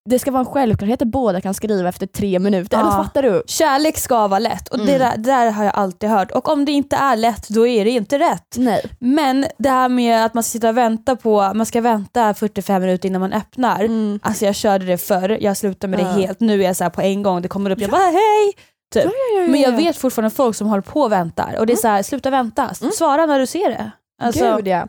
[0.06, 2.76] det ska vara en självklarhet att båda kan skriva efter tre minuter.
[2.76, 2.80] Ja.
[2.80, 3.42] Eller fattar du?
[3.46, 4.98] Kärlek ska vara lätt och det, Mm.
[4.98, 6.30] där, det där har jag alltid hört.
[6.30, 8.54] Och om det inte är lätt, då är det inte rätt.
[8.56, 8.82] Nej.
[9.00, 12.82] Men det här med att man ska sitta och vänta på, man ska vänta 45
[12.82, 13.80] minuter innan man öppnar.
[13.84, 14.20] Mm.
[14.22, 16.04] Alltså jag körde det förr, jag slutade med Ja.
[16.04, 16.40] det helt.
[16.40, 18.52] Nu är jag så här på en gång, det kommer upp, jag bara hej!
[18.94, 19.12] Typ.
[19.48, 22.02] Men jag vet fortfarande folk som håller på och väntar och det är så här,
[22.02, 22.92] sluta vänta, Mm.
[22.92, 23.90] svara när du ser det.
[24.22, 24.86] Alltså, Gud ja.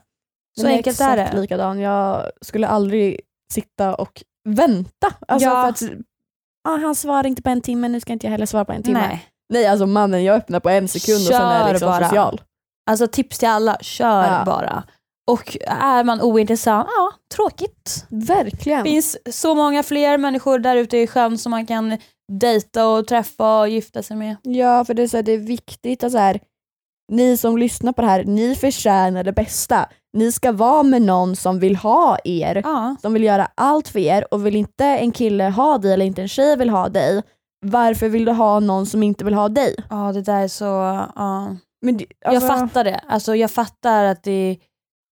[0.62, 1.30] Så enkelt är det.
[1.42, 1.80] likadan.
[1.80, 3.20] Jag skulle aldrig
[3.54, 5.14] sitta och vänta.
[5.28, 5.62] Alltså Ja.
[5.62, 5.92] för att,
[6.70, 8.84] ah, han svarar inte på en timme, nu ska inte jag heller svara på en
[8.84, 9.00] timme.
[9.08, 9.68] Nej, Nej.
[9.68, 12.04] alltså mannen jag öppnar på en sekund och sen är Kör liksom bara.
[12.10, 12.42] social.
[12.90, 14.44] Alltså tips till alla, kör Ja.
[14.46, 14.84] bara.
[15.32, 18.06] Och är man ointressant, ja tråkigt.
[18.10, 18.84] Verkligen.
[18.84, 21.98] Det finns så många fler människor där ute i sjön som man kan
[22.32, 24.36] dejta och träffa och gifta sig med.
[24.42, 26.40] Ja, för det är, så här, det är viktigt att så här,
[27.12, 29.90] ni som lyssnar på det här, ni förtjänar det bästa.
[30.14, 32.96] Ni ska vara med någon som vill ha er, Ja.
[33.02, 36.22] som vill göra allt för er och vill inte en kille ha dig eller inte
[36.22, 37.24] en tjej vill ha dig,
[37.66, 39.76] varför vill du ha någon som inte vill ha dig?
[39.90, 40.66] ja, det där är så...
[41.16, 41.56] Ja.
[41.82, 43.02] Men, det- Jag alltså- fattar det.
[43.08, 44.58] Alltså, jag fattar att det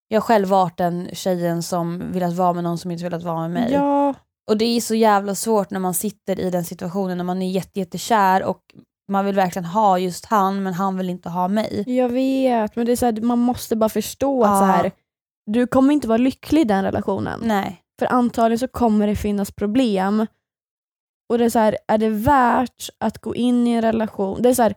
[0.07, 3.13] jag har själv varit den tjejen som vill att vara med någon som inte vill
[3.13, 3.73] att vara med mig.
[3.73, 4.13] Ja,
[4.51, 7.51] Och det är så jävla svårt när man sitter i den situationen när man är
[7.51, 8.59] jätte, jättekär och
[9.11, 11.83] man vill verkligen ha just han men han vill inte ha mig.
[11.87, 14.59] jag vet, men det är så här, man måste bara förstå att Ja.
[14.59, 14.91] så här,
[15.51, 17.39] du kommer inte vara lycklig i den relationen.
[17.43, 17.81] Nej.
[17.99, 20.25] För antagligen så kommer det finnas problem.
[21.29, 24.41] Och det är så här, är det värt att gå in i en relation?
[24.41, 24.73] Det är så här,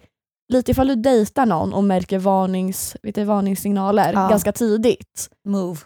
[0.53, 4.29] lite ifall du dejtar någon och märker varnings, vet du, varningssignaler Ja.
[4.29, 5.31] ganska tidigt.
[5.49, 5.79] Move.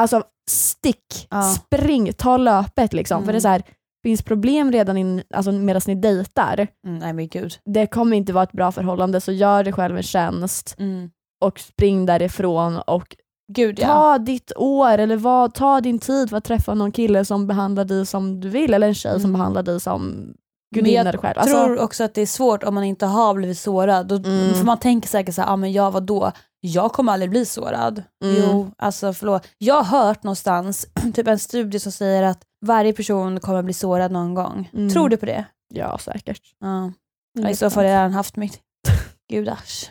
[0.00, 1.42] Alltså stick, Ja.
[1.42, 3.18] spring, ta löpet liksom.
[3.18, 3.32] För Mm.
[3.32, 3.62] det är så här,
[4.06, 7.54] finns problem redan in, alltså medan ni dejtar, Mm, nej men gud.
[7.64, 11.10] det kommer inte vara ett bra förhållande så gör dig själv en tjänst Mm.
[11.44, 13.16] och spring därifrån och
[13.52, 13.86] Gud ja.
[13.86, 17.84] ta ditt år eller vad, ta din tid för att träffa någon kille som behandlar
[17.84, 19.32] dig som du vill eller en tjej som Mm.
[19.32, 20.34] behandlar dig som Men
[20.74, 21.38] gudinna jag själv.
[21.38, 24.06] Alltså, tror också att det är svårt om man inte har blivit sårad.
[24.08, 24.54] Då, Mm.
[24.54, 26.32] För man tänker säkert så här, ah, men jag vadå?
[26.66, 28.02] Jag kommer aldrig bli sårad.
[28.24, 28.36] Mm.
[28.42, 29.46] Jo, alltså förlåt.
[29.58, 34.12] Jag har hört någonstans, typ en studie som säger att varje person kommer bli sårad
[34.12, 34.70] någon gång.
[34.72, 34.90] Mm.
[34.90, 35.44] Tror du på det?
[35.74, 36.40] ja säkert.
[36.60, 36.92] Ja.
[37.38, 38.58] Ja, I så fall har jag redan haft mitt.
[39.30, 39.90] Gudars.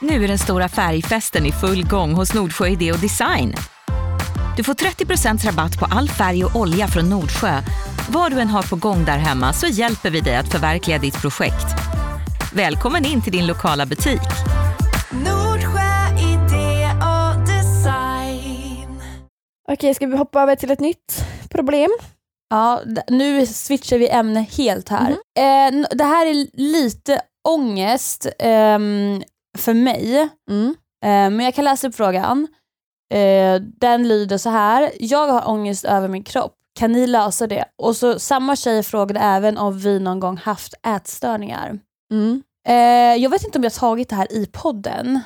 [0.00, 3.54] Nu är den stora färgfesten i full gång hos Nordsjö Idé och Design.
[4.56, 7.60] Du får 30% rabatt på all färg och olja från Nordsjö.
[8.08, 11.20] Vad du än har på gång där hemma så hjälper vi dig att förverkliga ditt
[11.20, 11.66] projekt.
[12.54, 14.20] Välkommen in till din lokala butik.
[19.68, 21.90] Okej, ska vi hoppa över till ett nytt problem?
[22.50, 25.10] Ja, nu switchar vi ämne helt här.
[25.10, 25.82] Mhm.
[25.82, 29.22] Eh, det här är lite ångest ehm,
[29.58, 30.66] för mig, Mm.
[31.04, 32.46] eh, men jag kan läsa upp frågan.
[33.14, 34.90] Eh, den lyder så här.
[35.00, 36.54] Jag har ångest över min kropp.
[36.78, 37.64] Kan ni lösa det?
[37.82, 41.78] Och så Samma tjej frågade även om vi någon gång haft ätstörningar.
[42.12, 42.42] Mm.
[42.68, 45.20] Eh, jag vet inte om jag tagit det här i podden.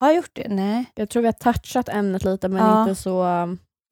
[0.00, 0.46] Har jag gjort det?
[0.48, 0.84] Nej.
[0.94, 2.80] Jag tror vi har touchat ämnet lite men Ja.
[2.82, 3.24] inte så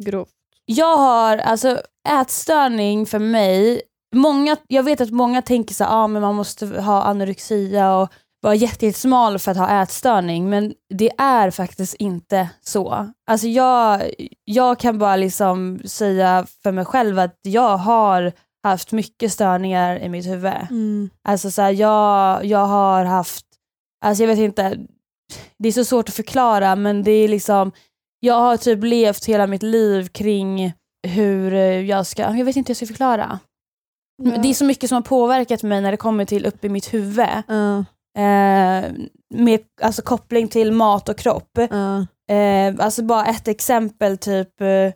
[0.05, 0.31] grovt.
[0.65, 3.83] Jag har, alltså ätstörning för mig,
[4.15, 8.55] många, jag vet att många tänker så ah, men man måste ha anorexia och vara
[8.55, 13.13] jätte- jättesmal för att ha ätstörning, men det är faktiskt inte så.
[13.31, 14.11] Alltså jag,
[14.45, 18.33] jag kan bara liksom säga för mig själv att jag har
[18.63, 20.53] haft mycket störningar i mitt huvud.
[20.71, 21.11] Mm.
[21.25, 23.45] Alltså så här, jag, jag har haft,
[24.05, 24.79] alltså jag vet inte,
[25.59, 27.73] det är så svårt att förklara men det är liksom,
[28.21, 30.73] jag har typ levt hela mitt liv kring
[31.09, 31.53] hur
[31.83, 33.39] jag ska, jag vet inte hur jag ska förklara.
[34.23, 36.69] Men Det är så mycket som har påverkat mig när det kommer till upp i
[36.69, 37.27] mitt huvud.
[37.49, 37.85] Ja,
[38.19, 38.85] Eh,
[39.35, 41.59] med alltså, koppling till mat och kropp.
[41.71, 42.07] ja.
[42.35, 44.93] Eh, alltså bara ett exempel, typ eh,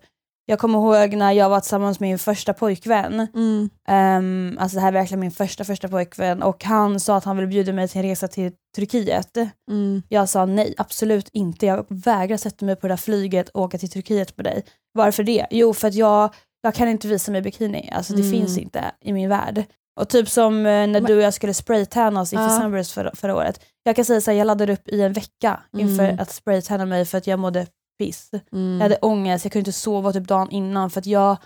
[0.52, 3.26] jag kommer ihåg när jag var tillsammans med min första pojkvän.
[3.34, 3.70] Mm.
[3.90, 7.36] Um, alltså det här är verkligen min första första pojkvän och han sa att han
[7.36, 9.36] ville bjuda mig till en resa till Turkiet.
[9.70, 10.02] Mm.
[10.08, 11.66] Jag sa nej, absolut inte.
[11.66, 14.64] Jag vägrar sätta mig på det där flyget och åka till Turkiet med dig.
[14.94, 15.46] Varför det?
[15.50, 17.90] Jo, för att jag, jag kan inte visa mig bikini.
[17.92, 18.32] Alltså det Mm.
[18.32, 19.64] finns inte i min värld.
[20.00, 22.60] Och typ som eh, när du och jag skulle spraytanna oss inför Ja.
[22.60, 23.60] Sunburst förra, förra året.
[23.82, 26.18] Jag kan säga så här, jag laddade upp i en vecka inför Mm.
[26.20, 27.66] att spraytanna mig för att jag mådde
[27.98, 28.30] piss.
[28.52, 28.72] Mm.
[28.74, 31.36] Jag hade ångest, jag kunde inte sova typ dagen innan för att jag,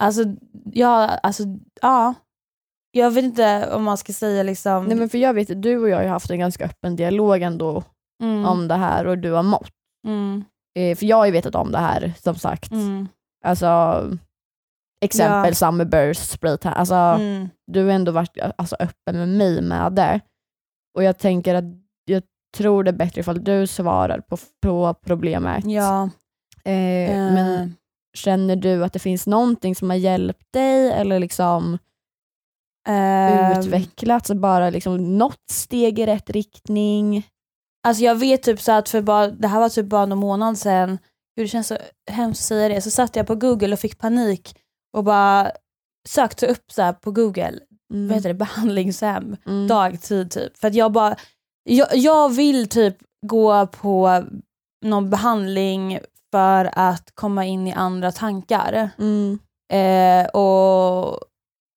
[0.00, 0.22] alltså,
[0.72, 1.42] jag, alltså,
[1.82, 2.14] ja.
[2.90, 4.84] Jag vet inte om man ska säga liksom...
[4.84, 7.82] Nej, men för jag vet du och jag har haft en ganska öppen dialog ändå
[8.22, 9.72] mm, om det här och du har mått.
[10.06, 10.44] mm,
[10.78, 12.70] Eh, för jag har ju vetat om det här som sagt.
[12.72, 13.08] mm,
[13.44, 14.02] Alltså,
[15.04, 15.54] exempel Ja.
[15.54, 16.72] Summerburst, spraytan.
[16.72, 20.20] Alltså, mm, Du har ändå varit alltså, öppen med mig med det.
[20.94, 21.64] Och jag tänker att
[22.56, 25.64] tror det är bättre ifall du svarar på, på problemet.
[25.66, 26.10] ja.
[26.64, 26.72] Eh,
[27.10, 27.74] eh, Men
[28.16, 31.78] känner du att det finns någonting som har hjälpt dig eller liksom
[32.88, 37.26] ehm, utvecklats bara liksom något steg i rätt riktning?
[37.86, 40.58] Alltså jag vet typ så att för bara, det här var typ bara någon månad
[40.58, 40.98] sedan,
[41.36, 41.76] Gud, det känns så
[42.10, 44.56] hemskt att säga det, så satt jag på google och fick panik
[44.96, 45.50] och bara
[46.08, 47.58] sökte upp så på google,
[47.92, 48.08] Mm.
[48.08, 49.36] vad heter det, behandlingshem.
[49.46, 49.68] Mm.
[49.68, 50.56] dagtid typ.
[50.56, 51.16] För att jag bara,
[51.68, 54.24] jag, jag vill typ gå på
[54.84, 55.98] någon behandling
[56.30, 58.90] för att komma in i andra tankar.
[58.98, 59.38] Mm.
[59.72, 61.18] Eh, och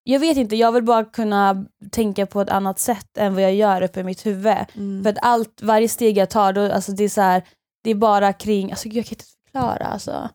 [0.04, 3.54] jag vet inte, jag vill bara kunna tänka på ett annat sätt än vad jag
[3.54, 4.56] gör uppe i mitt huvud.
[4.74, 5.02] Mm.
[5.02, 7.42] För att allt, varje steg jag tar, då, alltså det, är så här,
[7.84, 10.28] det är bara kring, alltså jag kan inte förklara alltså.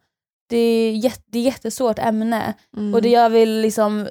[0.49, 2.53] Det är, det är jättesvårt ämne.
[2.77, 2.93] Mm.
[2.93, 4.07] Och det jag vill liksom eh,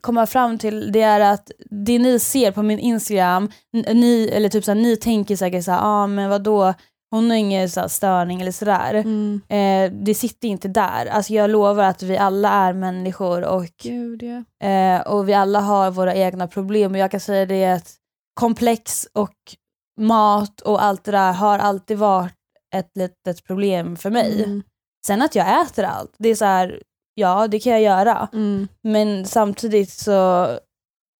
[0.00, 4.64] komma fram till det är att det ni ser på min Instagram, ni, eller typ
[4.64, 6.74] såhär, ni tänker säkert såhär, ah, men vadå,
[7.10, 8.94] hon har ingen så här, störning eller sådär.
[8.94, 9.40] Mm.
[9.48, 11.06] Eh, det sitter inte där.
[11.06, 14.68] Alltså jag lovar att vi alla är människor och, Gud ja.
[14.68, 16.92] eh, och vi alla har våra egna problem.
[16.92, 17.94] Och jag kan säga det att
[18.34, 19.34] komplex och
[20.00, 22.34] mat och allt det där har alltid varit
[22.74, 24.44] ett litet problem för mig.
[24.44, 24.62] Mm.
[25.06, 26.82] Sen att jag äter allt, det är så här,
[27.14, 28.28] ja det kan jag göra.
[28.32, 28.68] Mm.
[28.82, 30.10] Men samtidigt så,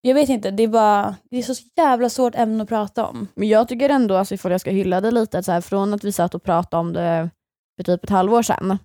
[0.00, 3.28] jag vet inte, det är bara, det är så jävla svårt ämne att prata om.
[3.34, 6.04] Men jag tycker ändå, alltså, ifall jag ska hylla det lite, så här, från att
[6.04, 7.30] vi satt och pratade om det
[7.76, 8.78] för typ ett halvår sedan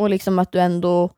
[0.00, 1.10] och liksom att du ändå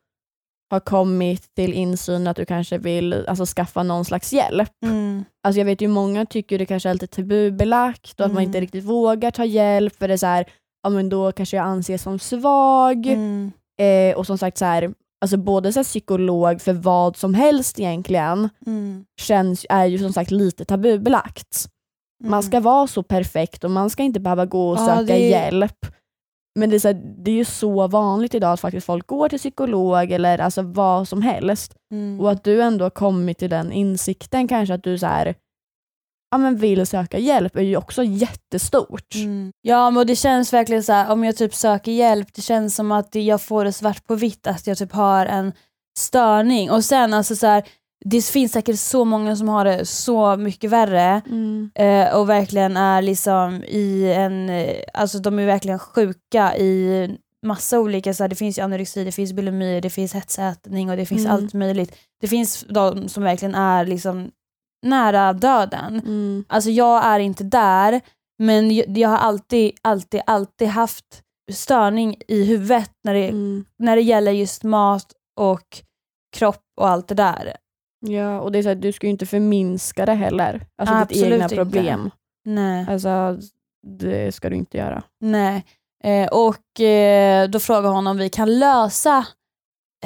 [0.70, 4.72] har kommit till insyn att du kanske vill alltså, skaffa någon slags hjälp.
[4.84, 5.24] Mm.
[5.44, 8.48] Alltså jag vet ju många tycker det kanske är lite tabubelagt och att man Mm.
[8.48, 10.44] inte riktigt vågar ta hjälp för det är så här,
[10.82, 13.06] ja men då kanske jag anses som svag.
[13.06, 13.52] Mm.
[13.80, 17.80] Eh, och som sagt så här, alltså både så här, psykolog för vad som helst
[17.80, 19.04] egentligen Mm.
[19.20, 21.66] känns, är ju som sagt lite tabubelagt.
[22.24, 25.28] Man ska vara så perfekt och man ska inte behöva gå och Ja, söka det
[25.28, 25.86] hjälp.
[26.58, 29.28] Men det är, så här, det är ju så vanligt idag att faktiskt folk går
[29.28, 31.74] till psykolog eller alltså vad som helst.
[31.92, 32.20] Mm.
[32.20, 35.34] Och att du ändå har kommit till den insikten kanske att du så här,
[36.30, 39.14] ja, men vill söka hjälp är ju också jättestort.
[39.14, 39.52] Mm.
[39.62, 42.92] Ja men det känns verkligen så här, om jag typ söker hjälp, det känns som
[42.92, 45.52] att jag får det svart på vitt att jag typ har en
[45.98, 46.70] störning.
[46.70, 47.64] Och sen alltså så här,
[48.04, 51.70] det finns säkert så många som har det så mycket värre Mm.
[51.74, 57.08] eh, och verkligen är liksom i en, eh, alltså de är verkligen sjuka i
[57.46, 60.96] massa olika, så här, det finns ju anorexi, det finns bulimi, det finns hetsätning och
[60.96, 61.32] det finns Mm.
[61.32, 61.96] allt möjligt.
[62.20, 64.30] Det finns de som verkligen är liksom
[64.82, 65.94] nära döden.
[66.00, 66.44] Mm.
[66.48, 68.00] Alltså jag är inte där,
[68.38, 73.64] men jag, har alltid, alltid, alltid haft störning i huvudet när det, Mm.
[73.78, 75.82] när det gäller just mat och
[76.36, 77.56] kropp och allt det där.
[78.06, 80.66] Ja, och det är så här, du ska ju inte förminska det heller.
[80.78, 81.56] Alltså ditt Absolut egna inte.
[81.56, 82.10] problem.
[82.44, 82.86] Nej.
[82.88, 83.38] Alltså,
[83.86, 85.02] det ska du inte göra.
[85.20, 85.64] Nej.
[86.04, 89.26] Eh, och eh, då frågar hon om vi kan lösa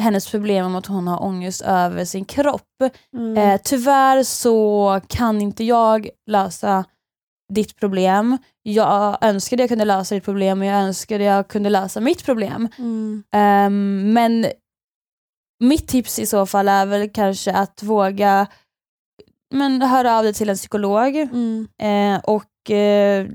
[0.00, 2.83] hennes problem om att hon har ångest över sin kropp.
[3.16, 3.37] Mm.
[3.38, 6.85] Eh, tyvärr så kan inte jag lösa
[7.52, 8.38] ditt problem.
[8.62, 12.68] Jag önskade jag kunde lösa ditt problem och jag önskade jag kunde lösa mitt problem.
[12.78, 13.22] Mm.
[13.35, 14.46] Ehm, men
[15.61, 18.46] mitt tips i så fall är väl kanske att våga
[19.54, 21.16] men, höra av dig till en psykolog.
[21.16, 21.68] Mm.
[21.83, 23.26] Eh, och eh,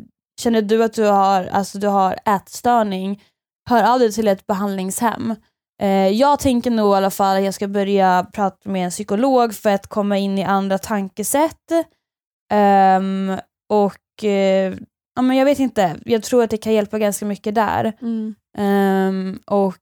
[0.42, 3.24] känner du att du har, alltså, du har ätstörning,
[3.70, 5.36] hör av dig till ett behandlingshem.
[5.82, 9.54] Eh, jag tänker nog i alla fall att jag ska börja prata med en psykolog
[9.54, 11.72] för att komma in i andra tankesätt.
[12.52, 13.38] Ehm,
[13.70, 14.74] och eh,
[15.16, 17.94] ja, men jag vet inte, jag tror att det kan hjälpa ganska mycket där.
[18.02, 18.36] Mm.
[18.58, 19.78] Ehm, och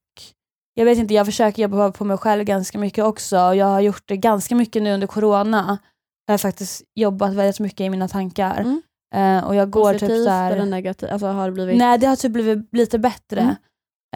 [0.73, 3.35] jag vet inte, jag försöker jobba på mig själv ganska mycket också.
[3.35, 5.77] Jag har gjort det ganska mycket nu under corona.
[6.25, 8.59] Jag har faktiskt jobbat väldigt mycket i mina tankar.
[8.59, 8.81] Mm.
[9.15, 11.11] Eh, och jag går Positivt typ så eller här, negativt?
[11.11, 11.77] Alltså har det blivit...
[11.77, 13.41] Nej, det har typ blivit lite bättre.
[13.41, 13.55] Mm.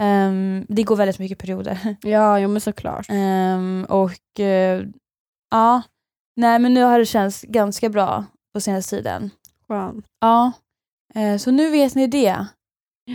[0.00, 1.96] Ehm, det går väldigt mycket perioder.
[2.02, 3.06] Ja, jo men såklart.
[3.10, 4.82] Ehm, och eh,
[5.50, 5.82] ja,
[6.36, 8.24] nej men nu har det känts ganska bra
[8.54, 9.30] på senaste tiden.
[9.68, 10.06] Skönt.
[10.20, 10.52] Ja,
[11.14, 12.46] eh, så nu vet ni det.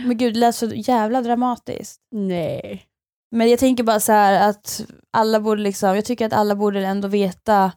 [0.04, 2.00] Men gud, det lät så jävla dramatiskt.
[2.14, 2.84] Nej.
[3.36, 6.86] Men jag tänker bara så här att alla borde liksom, jag tycker att alla borde
[6.86, 7.72] ändå veta,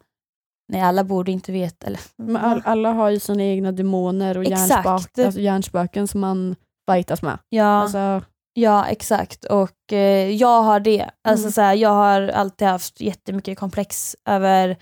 [0.72, 4.44] nej alla borde inte veta, eller Men all, alla har ju sina egna demoner och
[4.44, 6.56] hjärnspök, alltså hjärnspöken som man
[6.92, 7.38] fightas med.
[7.50, 8.22] ja, Alltså,
[8.54, 11.10] ja exakt och eh, jag har det.
[11.28, 11.52] Alltså Mm.
[11.52, 14.78] så här, jag har alltid haft jättemycket komplex över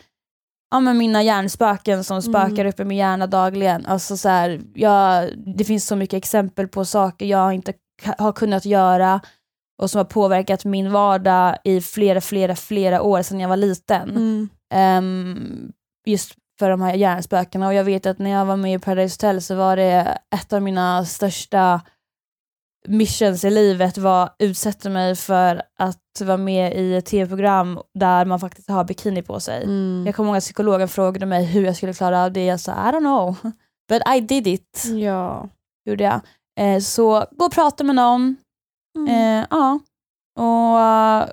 [0.71, 2.67] ja, men mina hjärnspöken som spökar Mm.
[2.67, 3.85] upp i min hjärna dagligen.
[3.85, 7.73] Alltså så här, jag, det finns så mycket exempel på saker jag inte
[8.17, 9.21] har kunnat göra
[9.81, 14.09] och som har påverkat min vardag i flera, flera, flera år sedan jag var liten.
[14.09, 14.49] mm.
[14.73, 15.71] Ehm,
[16.05, 19.13] just för de här hjärnspökena och jag vet att när jag var med i Paradise
[19.13, 21.81] Hotel så var det ett av mina största
[22.87, 28.25] missions i livet var att utsätta mig för att vara med i ett tv-program där
[28.25, 29.63] man faktiskt har bikini på sig.
[29.63, 30.03] Mm.
[30.05, 32.45] Jag kommer ihåg att psykologen frågade mig hur jag skulle klara det.
[32.45, 33.35] Jag sa I don't know,
[33.89, 34.83] but I did it.
[34.99, 35.49] Ja.
[35.89, 36.21] Gjorde jag.
[36.59, 38.35] Eh, så gå och prata med någon.
[38.97, 39.39] Mm.
[39.41, 39.79] Eh, ja.
[40.39, 41.29] Och eh,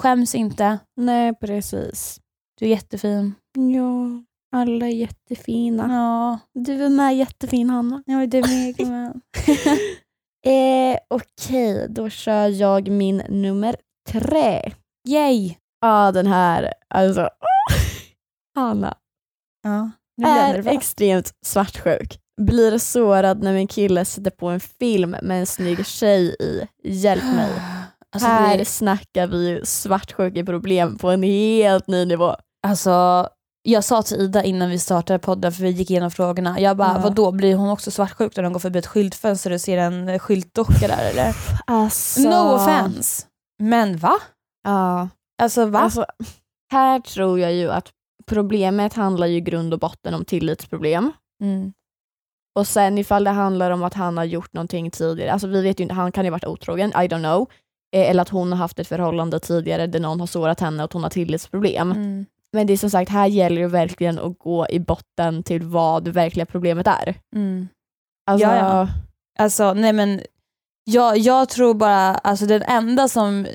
[0.00, 0.78] skäms inte.
[0.96, 2.20] Nej, precis.
[2.58, 3.34] Du är jättefin.
[3.58, 4.22] Ja,
[4.58, 5.86] alla är jättefina.
[5.92, 8.02] Ja, Du är med jättefin Hanna.
[8.06, 9.20] ja det är med.
[10.46, 13.76] Eh, Okej, då kör jag min nummer
[14.10, 14.72] tre.
[15.08, 15.54] Yay!
[15.80, 17.28] Ja, den här, alltså.
[18.54, 18.94] Hanna
[19.62, 20.74] Ja, nu är nervös.
[20.76, 22.18] extremt svartsjuk.
[22.40, 26.68] Blir sårad när min kille sätter på en film med en snygg tjej i.
[26.84, 27.50] Hjälp mig.
[28.14, 32.36] Alltså, här det, snackar vi ju svartsjukeproblem på en helt ny nivå.
[32.66, 33.28] alltså,
[33.62, 36.92] jag sa till Ida innan vi startade podden, för vi gick igenom frågorna, jag bara
[36.94, 37.00] Ja.
[37.02, 40.88] vadå, blir hon också svartsjuk när hon går förbi ett skyltfönster och ser en skyltdocka
[40.88, 41.36] där eller?
[41.66, 43.26] Alltså, No offense.
[43.58, 44.14] Men va?
[44.64, 45.08] Ja.
[45.42, 45.78] Alltså va?
[45.78, 46.06] Alltså,
[46.72, 47.90] här tror jag ju att
[48.26, 51.12] problemet handlar ju grund och botten om tillitsproblem.
[51.42, 51.72] mm.
[52.54, 55.80] Och sen ifall det handlar om att han har gjort någonting tidigare, alltså vi vet
[55.80, 57.48] ju inte, han kan ju ha varit otrogen, I don't know.
[57.94, 60.84] Eh, Eller att hon har haft ett förhållande tidigare där någon har sårat henne och
[60.84, 61.92] att hon har tillitsproblem.
[61.92, 62.26] Mm.
[62.52, 66.04] Men det är som sagt, här gäller det verkligen att gå i botten till vad
[66.04, 67.14] det verkliga problemet är.
[67.36, 67.68] Mm.
[68.30, 68.88] Alltså, Ja, ja.
[69.38, 70.20] Alltså nej men
[70.84, 73.46] jag, jag tror bara, alltså den enda som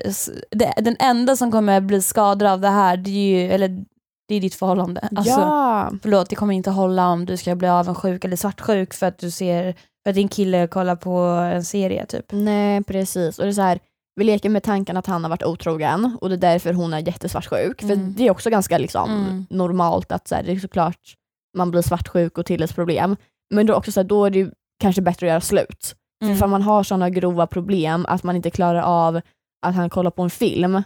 [0.76, 3.84] den enda som kommer bli skadad av det här, det är ju, eller
[4.28, 5.08] det är ditt förhållande.
[5.16, 5.92] Alltså, ja.
[6.02, 9.30] Förlåt, det kommer inte hålla om du ska bli avundsjuk eller svartsjuk för att du
[9.30, 11.18] ser för att din kille kollar på
[11.54, 12.26] en serie typ.
[12.32, 13.78] Nej precis, och det är så här,
[14.18, 16.98] vi leker med tanken att han har varit otrogen och det är därför hon är
[17.06, 17.80] jättesvartsjuk.
[17.80, 18.14] För Mm.
[18.16, 19.46] det är också ganska liksom, Mm.
[19.50, 21.14] normalt att så här, det är såklart
[21.56, 23.16] man blir svartsjuk och tillitsproblem.
[23.54, 24.50] Men då, också så här, då är det
[24.80, 25.94] kanske bättre att göra slut.
[26.22, 26.32] Mm.
[26.32, 29.20] För ifall man har sådana grova problem att man inte klarar av
[29.66, 30.82] att han kollar på en film,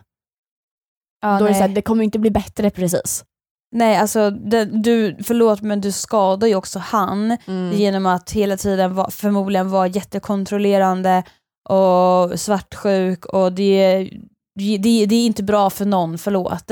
[1.24, 3.24] Ja, då är det, så här, det kommer inte bli bättre precis.
[3.74, 7.72] nej alltså det, du, förlåt men du skadar ju också han Mm.
[7.72, 11.22] genom att hela tiden va, förmodligen vara jättekontrollerande
[11.68, 14.10] och svartsjuk och det,
[14.58, 16.70] det, det är inte bra för någon, förlåt.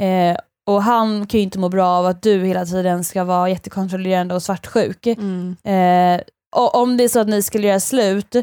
[0.00, 3.48] Eh, och han kan ju inte må bra av att du hela tiden ska vara
[3.48, 5.06] jättekontrollerande och svartsjuk.
[5.06, 5.56] Mm.
[5.64, 6.20] Eh,
[6.56, 8.36] och om det är så att ni skulle göra slut,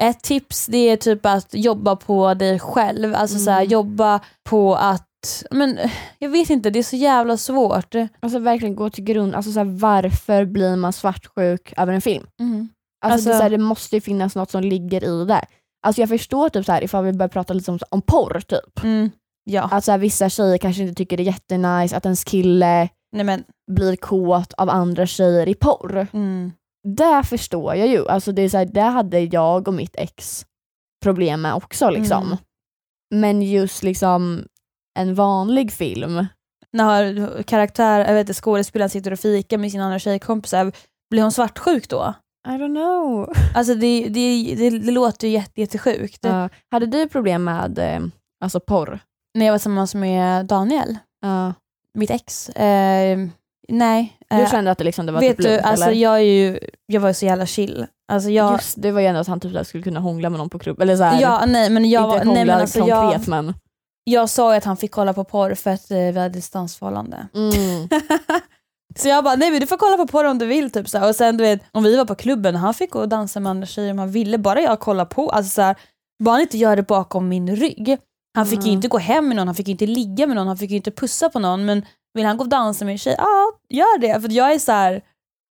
[0.00, 3.14] ett tips det är typ att jobba på dig själv.
[3.14, 3.70] Alltså så här, Mm.
[3.70, 5.78] jobba på att, men
[6.18, 7.94] jag vet inte, det är så jävla svårt.
[8.20, 12.26] Alltså verkligen gå till grund, alltså så här, varför blir man svartsjuk över en film?
[12.40, 12.68] Mm.
[13.02, 15.44] Alltså, Alltså- det, så här, det måste ju finnas något som ligger i det.
[15.86, 18.84] Alltså jag förstår typ så här, ifall vi börjar prata lite om, om porr typ.
[18.84, 19.10] Mm.
[19.44, 22.88] Ja, Att så här, vissa tjejer kanske inte tycker det är jättenice att ens kille
[23.12, 23.44] nej men.
[23.72, 26.06] blir kåt av andra tjejer i porr.
[26.12, 26.52] Mm.
[26.96, 28.08] Det förstår jag ju.
[28.08, 30.46] Alltså det, är så här, det hade jag och mitt ex
[31.02, 31.90] problem med också.
[31.90, 32.26] Liksom.
[32.26, 32.38] Mm.
[33.14, 34.44] Men just liksom
[34.98, 36.26] en vanlig film.
[36.72, 40.72] När karaktär, jag vet inte, skådespelaren sitter och fikar med sina andra tjejkompisar,
[41.10, 42.14] blir hon svartsjuk då?
[42.48, 43.32] I don't know.
[43.54, 46.18] Alltså det, det, det, det låter ju jätte, jättesjukt.
[46.22, 46.48] Ja.
[46.70, 48.00] hade du problem med eh,
[48.44, 48.98] alltså porr?
[49.34, 51.52] När jag var tillsammans med Daniel, Ja.
[51.94, 53.18] mitt ex, eh,
[53.68, 54.16] nej.
[54.30, 55.94] Du Eh, kände att det, liksom, det var vet typ du, lugnt, alltså eller?
[55.96, 57.86] jag, är ju, jag var ju så jävla chill.
[58.12, 60.50] Alltså jag, Just det var ju ändå att han typ skulle kunna hångla med någon
[60.50, 60.80] på klubb.
[60.80, 63.54] Eller så här, ja, nej, men jag, inte hångla nej, men alltså jag, konkret men.
[64.04, 67.26] jag sa ju att han fick kolla på porr för att eh, vi hade distansförhållande.
[67.34, 67.88] Mm.
[68.96, 70.70] så jag bara, nej men du får kolla på porr om du vill.
[70.70, 71.08] Typ, så här.
[71.08, 73.50] Och sen du vet, om vi var på klubben, han fick gå och dansa med
[73.50, 74.38] andra tjejer om han ville.
[74.38, 75.30] Bara jag kolla på.
[75.30, 75.76] Alltså, så här,
[76.24, 77.98] bara han inte gör det bakom min rygg.
[78.34, 78.74] Han fick ju Mm.
[78.74, 80.76] inte gå hem med någon, han fick ju inte ligga med någon, han fick ju
[80.76, 81.64] inte pussa på någon.
[81.64, 84.20] Men vill han gå och dansa med en tjej, ja gör det.
[84.20, 85.02] För jag är så här,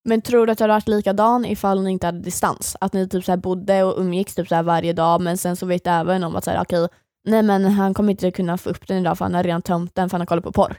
[0.09, 2.77] Men tror du att det hade varit likadan ifall ni inte hade distans?
[2.81, 5.67] Att ni typ så här bodde och umgicks typ så varje dag men sen så
[5.67, 6.89] vet även om att så här, okej,
[7.29, 9.95] nej men han kommer inte kunna få upp den idag för han har redan tömt
[9.95, 10.77] den för han har kollat på porr.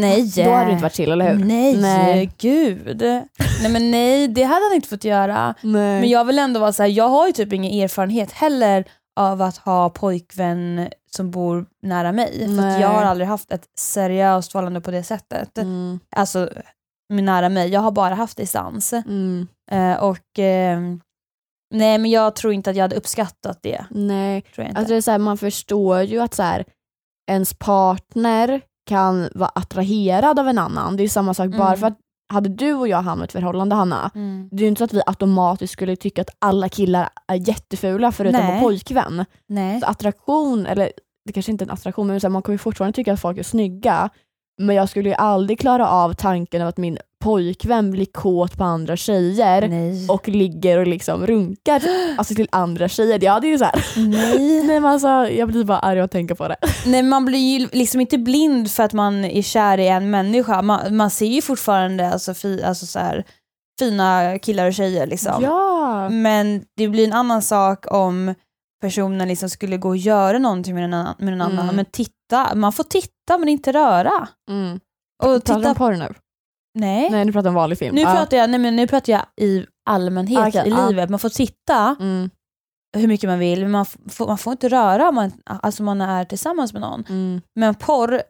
[0.00, 0.32] Nej.
[0.36, 1.44] Då hade det inte varit chill, eller hur?
[1.44, 2.30] Nej, Nej.
[2.38, 3.02] gud.
[3.62, 5.54] Nej men nej, det hade han inte fått göra.
[5.60, 6.00] Nej.
[6.00, 8.84] Men jag vill ändå vara så här, jag har ju typ ingen erfarenhet heller
[9.16, 12.38] av att ha pojkvän som bor nära mig.
[12.38, 12.80] För att Nej.
[12.80, 15.58] jag har aldrig haft ett seriöst förhållande på det sättet.
[15.58, 16.00] Mm.
[16.16, 16.48] Alltså
[17.12, 18.92] nära mig, jag har bara haft distans.
[18.92, 19.48] Mm.
[19.70, 20.80] Eh, och eh,
[21.74, 23.84] nej men jag tror inte att jag hade uppskattat det.
[23.90, 24.78] Nej, Tror jag inte.
[24.78, 26.64] alltså det är så här, man förstår ju att så här,
[27.30, 30.96] ens partner kan vara attraherad av en annan.
[30.96, 31.78] Det är samma sak bara Mm.
[31.78, 31.98] för att
[32.32, 34.48] hade du och jag hamnat i ett förhållande Hanna, mm.
[34.52, 38.12] det är ju inte så att vi automatiskt skulle tycka att alla killar är jättefula
[38.12, 38.54] förutom Nej.
[38.54, 39.24] vår pojkvän.
[39.48, 39.80] Nej.
[39.80, 40.92] Så attraktion, eller
[41.26, 44.10] det kanske inte är en attraktion, men man kommer fortfarande tycka att folk är snygga.
[44.58, 48.64] Men jag skulle ju aldrig klara av tanken av att min pojkvän blir kåt på
[48.64, 50.08] andra tjejer Nej.
[50.08, 51.82] och ligger och liksom runkar
[52.18, 53.24] alltså till andra tjejer.
[53.24, 54.62] Jag hade ju så här, nej.
[54.62, 56.56] nej men alltså, jag blir bara arg av att tänka på det.
[56.86, 60.62] Nej, man blir ju liksom inte blind för att man är kär i en människa.
[60.62, 63.24] Man, man ser ju fortfarande alltså, fi, alltså, så här,
[63.78, 65.06] fina killar och tjejer.
[65.06, 65.42] Liksom.
[65.42, 66.08] Ja.
[66.08, 68.34] Men det blir en annan sak om
[68.84, 71.14] personen liksom skulle gå och göra någonting med en annan.
[71.18, 71.64] Med en annan.
[71.64, 71.76] Mm.
[71.76, 74.28] Men titta, man får titta men inte röra.
[74.50, 74.80] Mm.
[75.22, 76.14] Och Pratar du titta, om porr nu?
[76.78, 77.10] nej.
[77.10, 77.94] Nej, nu pratar jag om vanlig film.
[77.94, 78.12] Nu, Ja.
[78.14, 80.88] pratar jag, nej men nu pratar jag i allmänhet Okej, i ja.
[80.88, 81.10] livet.
[81.10, 82.30] Man får titta Mm.
[82.96, 86.00] hur mycket man vill, men man, får, man får inte röra om man, alltså man
[86.00, 87.04] är tillsammans med någon.
[87.08, 87.40] Mm.
[87.54, 88.22] Men porr,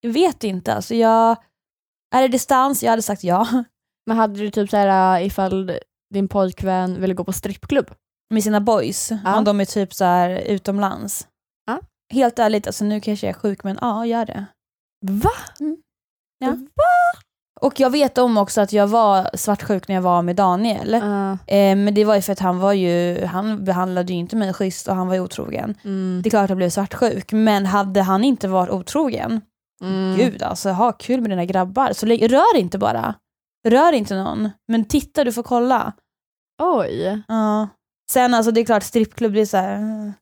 [0.00, 0.74] jag vet inte.
[0.74, 1.36] Alltså jag,
[2.14, 2.82] är det distans?
[2.82, 3.48] Jag hade sagt ja.
[4.06, 5.78] Men hade du typ så här äh, ifall
[6.14, 7.90] din pojkvän ville gå på strippklubb?
[8.32, 11.26] Med sina boys, om de är typ så här utomlands.
[11.66, 11.80] Ja.
[12.12, 14.46] Helt ärligt, alltså nu kanske jag är sjuk men ja, gör det.
[15.06, 15.30] Va?
[16.38, 16.56] Ja.
[17.60, 20.94] Och jag vet om också att jag var svartsjuk när jag var med Daniel.
[20.94, 24.36] Uh, Eh, men det var ju för att han var ju, han behandlade ju inte
[24.36, 25.74] mig schysst och han var ju otrogen.
[25.84, 29.40] mm, Det är klart att jag blev svartsjuk, men hade han inte varit otrogen,
[29.82, 30.16] mm.
[30.16, 31.92] gud alltså ha kul med dina grabbar.
[31.92, 33.14] Så rör inte bara.
[33.68, 34.50] Rör inte någon.
[34.68, 35.92] Men titta, du får kolla.
[36.62, 37.22] Oj.
[37.28, 37.68] Ja.
[38.12, 40.12] Sen alltså det är klart, strippklubb, det är så här, mm.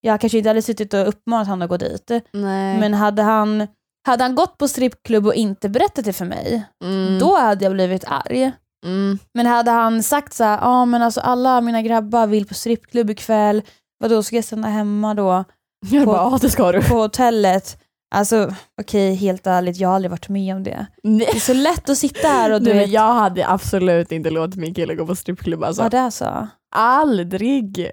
[0.00, 2.10] jag kanske inte hade suttit och uppmanat honom att gå dit.
[2.32, 2.78] Nej.
[2.78, 3.66] Men hade han,
[4.06, 7.18] hade han gått på strippklubb och inte berättat det för mig, mm.
[7.18, 8.52] då hade jag blivit arg.
[8.86, 9.18] Mm.
[9.34, 13.10] Men hade han sagt så här, ja men alltså alla mina grabbar vill på strippklubb
[13.10, 13.62] ikväll,
[14.00, 15.44] vadå ska jag stanna hemma då
[15.90, 16.82] Jag På- bara, ja det ska du.
[16.82, 17.78] på hotellet?
[18.14, 20.86] Alltså okej, helt ärligt, jag har aldrig varit med om det.
[21.02, 21.26] Nej.
[21.26, 24.30] Det är så lätt att sitta här och du men vet, jag hade absolut inte
[24.30, 25.82] låtit min kille gå på strippklubb alltså.
[25.82, 26.48] vad det är så.
[26.76, 27.90] Aldrig.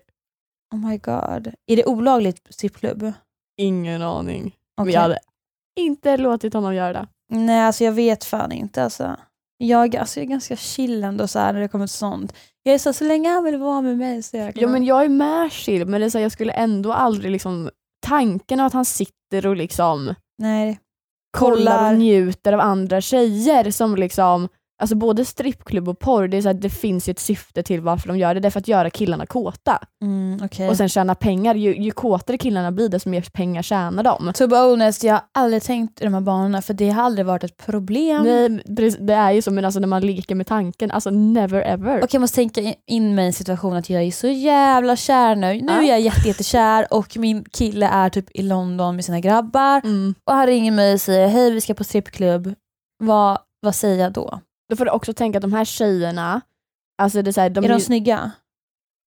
[0.73, 1.53] Oh my god.
[1.67, 3.11] Är det olagligt strippklubb?
[3.61, 4.55] Ingen aning.
[4.81, 4.93] Okej.
[4.93, 5.19] jag hade
[5.79, 7.07] inte låtit honom göra det.
[7.31, 9.15] Nej alltså jag vet fan inte alltså.
[9.57, 12.33] Jag, alltså, jag är ganska chill ändå så här, när det kommer till sånt.
[12.63, 14.71] Jag är så, så länge han vill vara med mig så jag Ja glad.
[14.71, 17.69] men jag är med chill men det är så här, jag skulle ändå aldrig liksom
[18.07, 20.79] tanken att han sitter och liksom Nej.
[21.37, 21.91] kollar Kollar.
[21.93, 24.47] och njuter av andra tjejer som liksom
[24.79, 27.81] Alltså både strippklubb och porr, det, är så här, det finns ju ett syfte till
[27.81, 28.39] varför de gör det.
[28.39, 29.79] Det är för att göra killarna kåta.
[30.03, 30.69] Mm, okej.
[30.69, 31.55] Och sen tjäna pengar.
[31.55, 34.31] Ju, ju kåtare killarna blir desto mer pengar tjänar de.
[34.33, 37.25] To be honest, jag har aldrig tänkt i de här banorna för det har aldrig
[37.25, 38.23] varit ett problem.
[38.23, 38.61] Nej,
[38.99, 42.03] det är ju så men alltså när man leker med tanken, alltså never ever.
[42.03, 45.35] Och jag måste tänka in mig i en situation att jag är så jävla kär
[45.35, 45.53] nu.
[45.61, 45.81] Nu Ja.
[45.83, 50.15] är jag jätte, jättekär och min kille är typ i London med sina grabbar Mm.
[50.29, 52.53] och han ringer mig och säger hej vi ska på strippklubb.
[53.03, 54.39] Vad, vad säger jag då?
[54.69, 56.41] Då får du också tänka att de här tjejerna,
[57.01, 58.31] alltså det är, så här, de är de ju- snygga?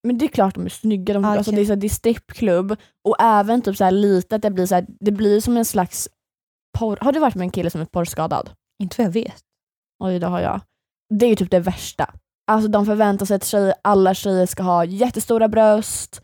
[0.08, 1.88] Men det är klart de är snygga, de, Ah, alltså det är, så här, det
[1.88, 2.76] är strippklubb
[3.08, 5.66] och även typ så här lite att det blir, så här, det blir som en
[5.66, 6.10] slags
[6.78, 6.98] porr.
[7.02, 8.50] Har du varit med en kille som är porrskadad?
[8.84, 9.44] Inte vad jag vet.
[10.04, 10.62] Oj, det har jag.
[11.14, 12.14] Det är ju typ det värsta.
[12.48, 16.22] Alltså de förväntar sig att tjejer, alla tjejer ska ha jättestora bröst,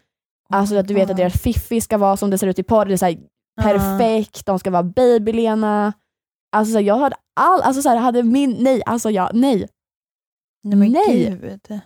[0.53, 2.85] alltså att du vet att deras fiffi ska vara som det ser ut i porr,
[2.85, 3.17] det är så här,
[3.61, 5.93] perfekt, de ska vara babylena.
[6.55, 9.67] Alltså så här, jag hade all, alltså så här, hade min, nej, alltså jag, nej.
[10.63, 11.37] Nej men Nej.
[11.41, 11.79] gud.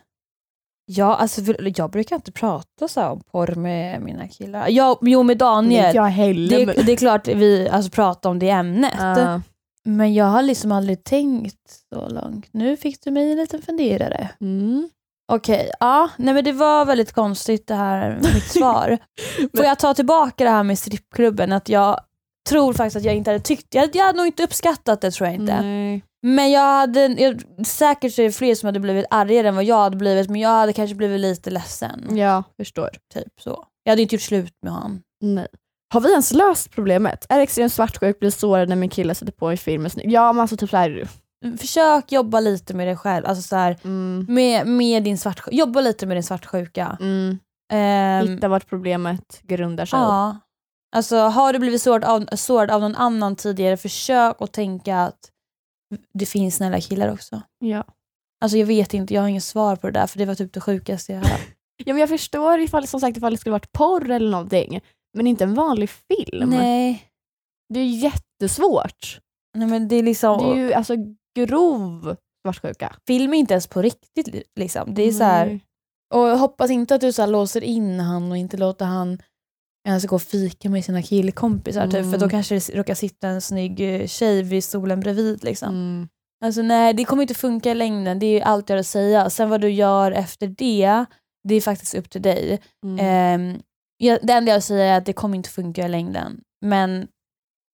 [0.86, 1.42] Ja, alltså,
[1.76, 4.68] jag brukar inte prata så om porr med mina killar.
[4.70, 5.96] Ja, jo med Inte Daniel.
[5.96, 6.66] jag heller.
[6.66, 8.94] Det, det är klart vi alltså, pratar om det ämnet.
[9.00, 9.42] Ah,
[9.86, 12.48] Men jag har liksom aldrig tänkt så långt.
[12.52, 14.30] Nu fick du mig en liten funderare.
[14.42, 14.90] mm.
[15.32, 16.10] Okej, ja.
[16.18, 18.98] Nej men det var väldigt konstigt det här mitt svar.
[19.56, 21.52] Får jag ta tillbaka det här med strippklubben?
[21.52, 22.00] Att jag
[22.50, 25.28] tror faktiskt att jag inte hade tyckt, jag, jag hade nog inte uppskattat det tror
[25.28, 25.62] jag inte.
[25.62, 26.04] Nej.
[26.22, 29.64] Men jag hade, jag, säkert så är det fler som hade blivit argare än vad
[29.64, 32.18] jag hade blivit, men jag hade kanske blivit lite ledsen.
[32.18, 32.90] Ja, förstår.
[33.14, 33.66] Typ så.
[33.84, 35.02] Jag hade inte gjort slut med honom.
[35.22, 35.48] Nej.
[35.94, 37.26] Har vi ens löst problemet?
[37.30, 40.12] Är extremt svartsjuk, blir sårad när min kille sätter på en film snygg.
[40.12, 41.08] Ja men alltså typ såhär,
[41.60, 45.56] Försök jobba lite med dig själv, alltså så här, mm, med, med din svartsjuka.
[45.56, 46.98] Jobba lite med din svartsjuka.
[47.00, 47.40] mm,
[47.74, 50.00] Ehm, hitta vart problemet grundar sig.
[50.00, 50.38] ja.
[50.96, 55.32] Alltså har du blivit sårad av, sårad av någon annan tidigare, försök att tänka att
[56.14, 57.42] det finns snälla killar också.
[57.60, 57.84] Ja.
[58.42, 60.54] Alltså jag vet inte, jag har inget svar på det där för det var typ
[60.54, 61.40] det sjukaste jag hört.
[61.86, 64.80] ja men jag förstår ifall, som sagt, ifall det skulle varit porr eller någonting,
[65.18, 66.50] men inte en vanlig film.
[66.50, 67.04] Nej.
[67.74, 69.20] Det är jättesvårt.
[69.58, 70.94] Nej men det är liksom, Det är ju alltså
[71.40, 72.16] grov
[72.46, 72.96] svartsjuka.
[73.08, 74.94] film är inte ens på riktigt li- liksom.
[74.94, 75.66] Det är så här, Nej.
[76.14, 79.22] och hoppas inte att du så låser in han och inte låter han
[79.88, 82.12] ens gå och fika med sina killkompisar typ, Mm.
[82.12, 85.70] för då kanske det råkar sitta en snygg eh, tjej vid stolen bredvid liksom.
[85.70, 86.08] Mm.
[86.46, 88.20] Alltså nej, det kommer inte funka i längden.
[88.20, 89.30] Det är allt jag har att säga.
[89.30, 91.06] Sen vad du gör efter det,
[91.48, 92.60] det är faktiskt upp till dig.
[92.86, 93.00] Mm.
[93.00, 93.62] Ehm,
[93.98, 96.42] jag, det enda jag säger är att det kommer inte funka i längden.
[96.66, 97.08] Men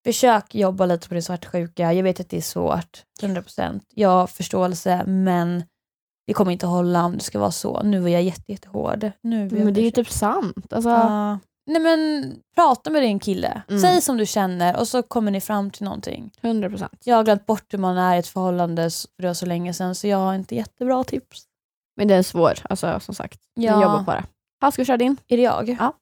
[0.06, 1.94] försök jobba lite på din svartsjuka.
[1.94, 3.82] Jag vet att det är svårt, 100%.
[3.96, 5.64] Jag har förståelse, men
[6.28, 7.84] det kommer inte hålla om det ska vara så.
[7.84, 9.12] Nu var jag jätte, jättehård.
[9.22, 10.74] Nu men det är ju typ sant.
[10.74, 11.40] Alltså, Ja.
[11.68, 13.62] Nej men prata med din kille.
[13.70, 13.82] Mm.
[13.82, 16.32] Säg som du känner och så kommer ni fram till någonting.
[16.42, 16.88] 100%.
[17.04, 19.74] Jag har glömt bort hur man är i ett förhållande för det var så länge
[19.74, 21.44] sedan så jag har inte jättebra tips.
[21.98, 23.40] Men det är svår, alltså som sagt.
[23.54, 23.72] Ja.
[23.72, 24.24] Jag jobbar på det.
[24.62, 25.18] Ha, ska vi köra din?
[25.28, 25.78] Är det jag?
[25.80, 25.94] Ja.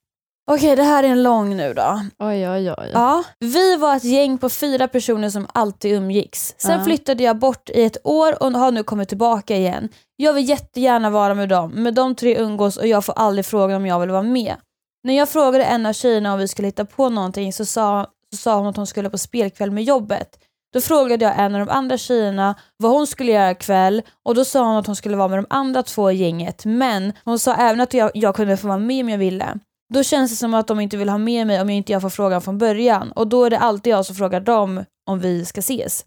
[0.51, 2.01] Okej, det här är en lång nu då.
[2.20, 2.89] Oj oj oj.
[2.93, 3.24] Ja.
[3.39, 6.55] Vi var ett gäng på fyra personer som alltid umgicks.
[6.57, 6.86] Sen Ja.
[6.86, 9.89] flyttade jag bort i ett år och har nu kommit tillbaka igen.
[10.16, 13.76] Jag vill jättegärna vara med dem, men de tre umgås och jag får aldrig fråga
[13.76, 14.55] om jag vill vara med.
[15.03, 18.37] När jag frågade en av tjejerna om vi skulle hitta på någonting så sa, så
[18.37, 20.39] sa hon att hon skulle på spelkväll med jobbet.
[20.73, 24.45] Då frågade jag en av de andra tjejerna vad hon skulle göra ikväll och då
[24.45, 27.55] sa hon att hon skulle vara med de andra två i gänget men hon sa
[27.55, 29.59] även att jag, jag kunde få vara med om jag ville.
[29.93, 32.01] Då känns det som att de inte vill ha med mig om jag inte jag
[32.01, 35.45] får frågan från början och då är det alltid jag som frågar dem om vi
[35.45, 36.05] ska ses.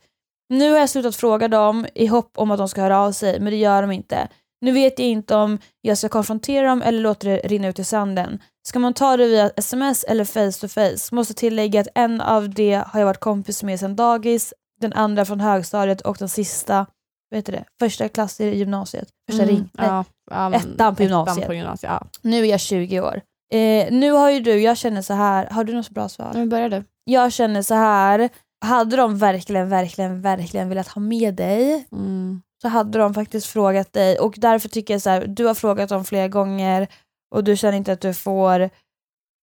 [0.49, 3.41] Nu har jag slutat fråga dem i hopp om att de ska höra av sig
[3.41, 4.29] men det gör de inte.
[4.61, 7.85] Nu vet jag inte om jag ska konfrontera dem eller låta det rinna ut i
[7.85, 8.39] sanden.
[8.67, 11.15] Ska man ta det via sms eller face to face?
[11.15, 15.25] Måste tillägga att en av det har jag varit kompis med sedan dagis, den andra
[15.25, 16.87] från högstadiet och den sista,
[17.31, 19.09] vad heter det, första klass i gymnasiet.
[19.31, 19.69] Första Mm, ring.
[19.73, 19.89] Nej,
[20.31, 21.37] ja, men ettan på gymnasiet.
[21.39, 22.07] Ettan på gymnasiet ja.
[22.23, 23.21] Nu är jag 20 år.
[23.55, 26.31] Eh, nu har ju du, jag känner så här, har du något bra svar?
[26.35, 26.85] Nu börjar du.
[27.05, 28.31] Jag känner så här,
[28.65, 32.43] hade de verkligen, verkligen, verkligen velat ha med dig Mm.
[32.63, 35.89] så hade de faktiskt frågat dig och därför tycker jag så här, du har frågat
[35.89, 36.89] dem flera gånger
[37.37, 38.61] och du känner inte att du får,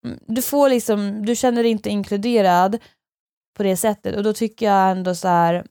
[0.05, 2.77] mm, du får liksom, du känner dig inte inkluderad
[3.57, 5.65] på det sättet och då tycker jag ändå så här,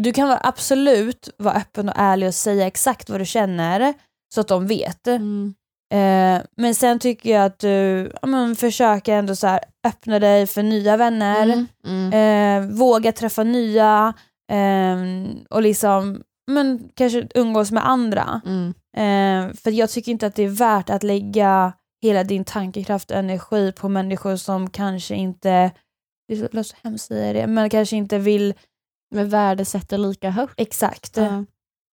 [0.00, 3.94] du kan absolut vara öppen och ärlig och säga exakt vad du känner
[4.34, 5.06] så att de vet.
[5.06, 5.54] Mm.
[5.94, 10.46] Eh, men sen tycker jag att du ja, men, försöker ändå så här, öppna dig
[10.46, 11.66] för nya vänner, Mm.
[11.86, 12.12] Mm.
[12.12, 14.14] eh, våga träffa nya
[14.52, 18.40] ehm, och liksom men, kanske umgås med andra.
[18.96, 21.72] Eh, för jag tycker inte att det är värt att lägga
[22.02, 25.70] hela din tankekraft och energi på människor som kanske inte,
[26.28, 28.54] det låter så hemskt säga det, men kanske inte vill
[29.14, 30.54] Men värdesätter lika högt.
[30.56, 31.16] exakt.
[31.16, 31.44] Ja.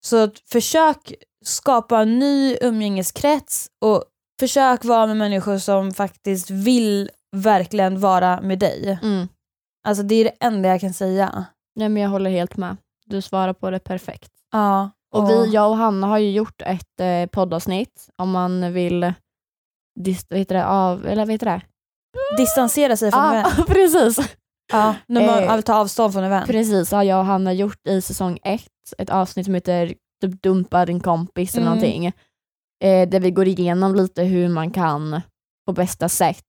[0.06, 1.14] Så försök
[1.46, 4.04] skapa en ny umgängeskrets och
[4.40, 9.00] försök vara med människor som faktiskt vill verkligen vara med dig.
[9.04, 9.28] Mm.
[9.88, 11.46] Alltså det är det enda jag kan säga.
[11.76, 12.78] Nej, men jag håller helt med.
[13.06, 14.32] Du svarar på det perfekt.
[14.52, 14.92] Ja.
[15.14, 19.14] Och vi, jag och Hanna har ju gjort ett eh, poddavsnitt om man vill
[20.00, 21.62] dis, vad heter det, av, eller vad heter det?
[22.38, 23.46] distansera sig från en vän.
[23.46, 24.36] Ah, precis.
[24.72, 26.48] Ja, när man Eh, vill ta avstånd från en vän.
[26.48, 30.86] precis har jag och Hanna gjort i säsong ett ett avsnitt som heter typ dumpa
[30.86, 31.76] din kompis eller Mm.
[31.78, 32.06] någonting.
[32.84, 35.22] Eh, där vi går igenom lite hur man kan
[35.68, 36.44] på bästa sätt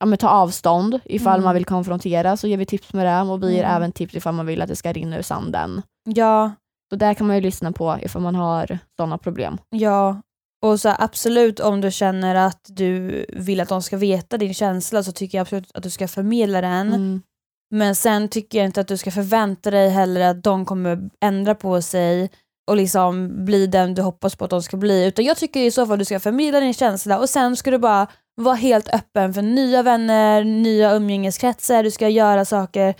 [0.00, 1.44] ja, men ta avstånd ifall Mm.
[1.44, 3.76] man vill konfrontera så ger vi tips med det och vi ger Mm.
[3.76, 5.82] även tips ifall man vill att det ska rinna ur sanden.
[6.04, 6.50] Ja,
[6.92, 9.58] Så där kan man ju lyssna på ifall man har sådana problem.
[9.70, 10.22] ja.
[10.64, 15.02] Och så absolut om du känner att du vill att de ska veta din känsla
[15.02, 16.88] så tycker jag absolut att du ska förmedla den.
[16.88, 17.22] Mm.
[17.70, 21.54] Men sen tycker jag inte att du ska förvänta dig heller att de kommer ändra
[21.54, 22.30] på sig
[22.70, 25.06] och liksom bli den du hoppas på att de ska bli.
[25.06, 27.78] Utan jag tycker i så fall du ska förmedla din känsla och sen ska du
[27.78, 32.94] bara vara helt öppen för nya vänner, nya umgängeskretsar, du ska göra saker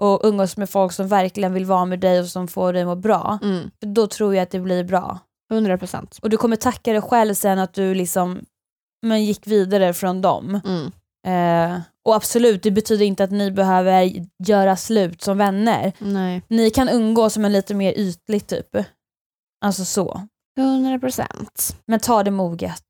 [0.00, 2.88] och umgås med folk som verkligen vill vara med dig och som får dig att
[2.88, 3.38] må bra.
[3.42, 3.70] Mm.
[3.80, 5.18] Då tror jag att det blir bra.
[5.52, 6.18] 100 procent.
[6.22, 8.40] Och du kommer tacka dig själv sen att du liksom
[9.06, 10.60] men gick vidare från dem.
[10.64, 10.92] Mm.
[11.26, 14.12] Eh, och absolut, det betyder inte att ni behöver
[14.46, 15.92] göra slut som vänner.
[15.98, 16.42] Nej.
[16.48, 18.76] Ni kan umgås som en lite mer ytligt typ.
[19.64, 20.22] Alltså så.
[20.58, 21.76] 100 procent.
[21.86, 22.82] Men ta det moget.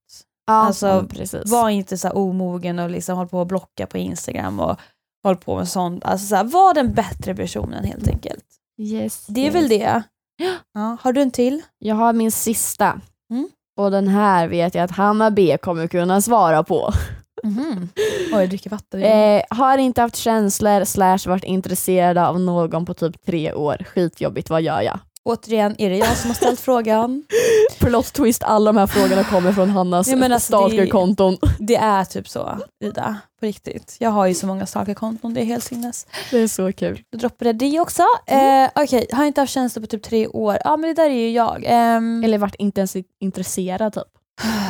[0.46, 1.50] Ja, Alltså, precis.
[1.50, 4.80] Var inte så omogen och liksom håll på att blocka på Instagram och
[5.24, 6.04] håll på med sånt.
[6.04, 8.44] Alltså så här, var den bättre personen helt enkelt.
[8.78, 9.54] Yes, Det är yes.
[9.54, 10.02] väl det.
[10.74, 11.62] Ja, har du en till?
[11.78, 13.00] Jag har min sista.
[13.30, 13.48] Mm.
[13.78, 16.92] Och den här vet jag att Hanna B kommer kunna svara på.
[17.44, 17.88] Mhm.
[18.32, 19.02] Oj, jag dricker vatten.
[19.02, 23.76] Eh, har inte haft känslor slash varit intresserad av någon på typ tre år.
[23.94, 24.98] Skitjobbigt, vad gör jag?
[25.30, 27.22] Återigen, är det jag som har ställt frågan?
[27.78, 31.36] Plot twist, alla de här frågorna kommer från Hannas Ja, alltså, det- stalkerkonton.
[31.58, 33.16] Det är typ så, Ida.
[33.40, 33.96] På riktigt.
[34.00, 36.06] Jag har ju så många stalkerkonton, det är helt sinnes.
[36.30, 37.02] Det är så kul.
[37.12, 38.02] Då droppade det också.
[38.26, 40.58] Eh, Okej, har inte haft känslor på typ tre år.
[40.64, 41.62] Ja men det där är ju jag.
[41.66, 44.02] Ehm, Eller varit inte ens intresserad typ.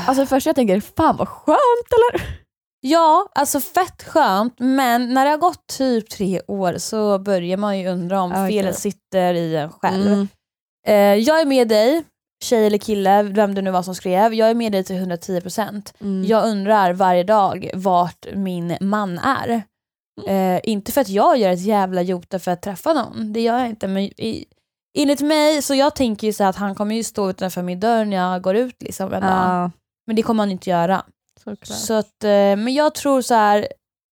[0.07, 2.41] Alltså först jag tänker, fan vad skönt eller?
[2.83, 7.79] Ja, alltså fett skönt men när det har gått typ tre år så börjar man
[7.79, 8.49] ju undra om Okej.
[8.49, 10.07] felet sitter i en själv.
[10.07, 10.29] Mm.
[10.87, 12.05] Eh, jag är med dig,
[12.45, 14.35] tjej eller kille, vem det nu var som skrev.
[14.35, 15.93] Jag är med dig till 110%.
[16.01, 16.25] Mm.
[16.25, 19.63] Jag undrar varje dag vart min man är.
[20.29, 23.59] Eh, inte för att jag gör ett jävla jota för att träffa någon, det gör
[23.59, 23.89] jag inte.
[23.89, 24.45] Men i,
[24.99, 28.05] enligt mig, så jag tänker ju så att han kommer ju stå utanför min dörr
[28.05, 29.71] när jag går ut liksom en dag.
[30.07, 31.05] Men det kommer han inte göra.
[31.45, 31.79] såklart.
[31.79, 33.69] Så att, eh, men jag tror så här,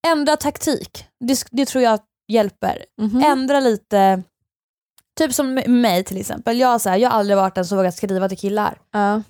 [0.07, 1.05] ändra taktik.
[1.25, 2.01] Det, det tror jag
[2.33, 2.85] hjälper.
[3.01, 3.23] Mhm.
[3.25, 4.23] Ändra lite,
[5.19, 6.59] typ som med mig till exempel.
[6.59, 8.79] Jag, så här, jag har aldrig varit den som vågat skriva till killar.
[8.93, 9.23] Ja.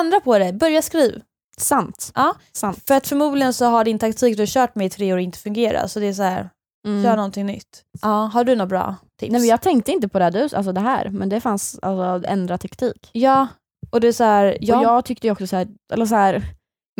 [0.00, 1.20] Ändra på det, börja skriva.
[1.58, 2.12] Sant.
[2.14, 2.34] Ja.
[2.52, 2.82] Sant.
[2.88, 5.38] För att förmodligen så har din taktik du har kört med i tre år inte
[5.38, 5.90] fungerat.
[5.90, 6.50] Så det är så här,
[6.86, 7.04] Mm.
[7.04, 7.82] kör någonting nytt.
[8.02, 9.32] Ja, har du några bra tips?
[9.32, 12.28] Nej, men jag tänkte inte på det, du, alltså det här, men det fanns alltså,
[12.30, 13.10] ändra taktik.
[13.12, 13.46] Ja,
[13.90, 16.14] och det är så här, ja, Och jag tyckte ju också så här, eller så
[16.14, 16.42] här,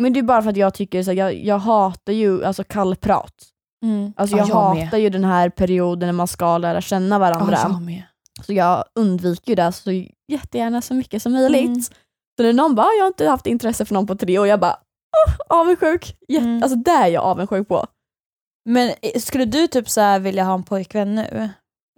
[0.01, 2.63] men det är bara för att jag tycker så här, jag, jag hatar ju alltså
[2.63, 3.33] kallprat.
[3.85, 4.13] mm.
[4.17, 4.55] Alltså Ja, jag, jag
[4.85, 7.57] hatar ju den här perioden när man ska lära känna varandra.
[7.63, 8.03] Ja, jag med.
[8.43, 9.91] Så jag undviker ju det så
[10.31, 11.65] jättegärna så mycket som möjligt.
[11.67, 11.81] Mm.
[11.81, 14.47] Så när någon bara, "Ah, jag har inte haft intresse för någon på tre år,
[14.47, 14.73] jag bara,
[15.27, 16.15] oh, avundsjuk.
[16.27, 16.63] Jätte, Mm.
[16.63, 17.85] Alltså det är jag avundsjuk på.
[18.69, 21.49] Men eh, skulle du typ så här vilja ha en pojkvän nu?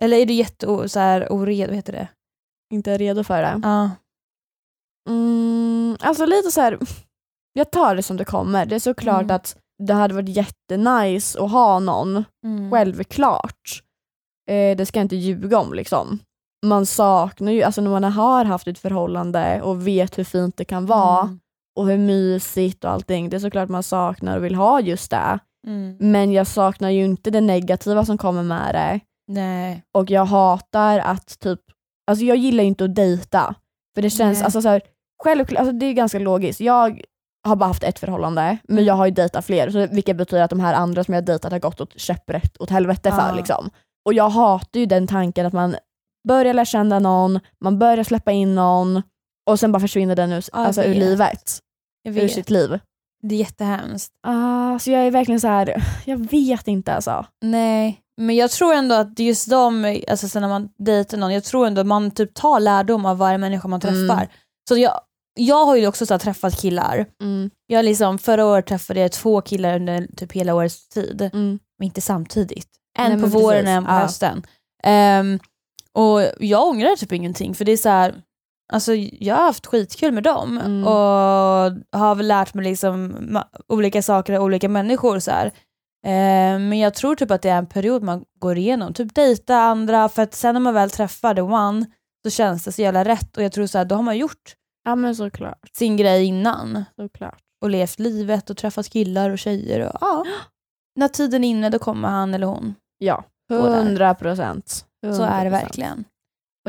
[0.02, 2.08] Eller är du jätte o- så här oredo, vad heter det?
[2.74, 3.60] Inte redo för det.
[3.64, 3.90] Ja.
[5.10, 6.80] Mm, alltså lite så här.
[7.54, 8.66] jag tar det som det kommer.
[8.66, 9.36] Det är såklart Mm.
[9.36, 12.72] att det hade varit jättenice att ha någon, Mm.
[12.72, 13.84] självklart.
[14.50, 16.20] Eh, det ska jag inte ljuga om liksom.
[16.66, 20.66] Man saknar ju, alltså när man har haft ett förhållande och vet hur fint det
[20.66, 21.40] kan vara Mm.
[21.80, 25.40] och hur mysigt och allting, det är såklart man saknar och vill ha just det.
[25.68, 25.98] Mm.
[26.00, 29.00] Men jag saknar ju inte det negativa som kommer med det.
[29.28, 29.84] Nej.
[29.98, 31.60] Och jag hatar att typ,
[32.12, 33.56] alltså jag gillar ju inte att dejta.
[33.96, 34.46] För det känns, Nej.
[34.46, 34.82] alltså så här,
[35.24, 36.60] självklart, alltså det är ganska logiskt.
[36.60, 37.02] Jag
[37.48, 38.86] har bara haft ett förhållande, men Mm.
[38.86, 41.52] jag har ju dejtat fler, så vilket betyder att de här andra som jag dejtat
[41.52, 43.28] har gått åt käpprätt åt helvete för.
[43.28, 43.34] Ja.
[43.36, 43.70] Liksom.
[44.06, 45.76] Och jag hatar ju den tanken att man
[46.28, 49.02] börjar lära känna någon, man börjar släppa in någon
[49.50, 50.98] och sen bara försvinner den ur, jag alltså, ur vet.
[50.98, 51.60] livet,
[52.04, 52.80] Jag ur sitt liv.
[53.24, 54.12] Det är jättehemskt.
[54.28, 57.26] Ah, så jag är verkligen så här, jag vet inte alltså.
[57.42, 61.44] Nej, men jag tror ändå att just de, alltså sen när man dejtar någon, jag
[61.44, 64.16] tror ändå att man typ tar lärdom av varje människa man träffar.
[64.16, 64.28] Mm.
[64.70, 65.00] Så jag,
[65.40, 67.06] jag har ju också så träffat killar.
[67.68, 71.60] Jag liksom, förra året träffade jag två killar under typ hela årets tid, Mm.
[71.80, 72.68] men inte samtidigt.
[72.98, 73.96] Nej, En på men våren och en på Ja.
[74.00, 74.44] hösten.
[74.84, 75.40] Ehm,
[75.98, 78.22] och jag ångrar typ ingenting för det är så här,
[78.74, 80.84] alltså jag har haft skitkul med dem Mm.
[80.88, 83.16] och har väl lärt mig liksom
[83.68, 85.20] olika saker av olika människor.
[85.20, 85.32] Så.
[86.08, 89.56] Ehm, men jag tror typ att det är en period man går igenom, typ dejta
[89.56, 91.86] andra för att sen när man väl träffar the one
[92.24, 94.56] så känns det så jävla rätt och jag tror så här, då har man gjort
[94.84, 94.96] Ja
[95.78, 97.40] sin grej innan såklart.
[97.62, 99.80] och levt livet och träffat killar och tjejer.
[99.88, 100.26] Och, ja.
[100.96, 102.76] När tiden är inne då kommer han eller hon.
[102.98, 103.24] Ja.
[103.52, 104.86] 100 procent.
[105.02, 106.06] Så är det verkligen.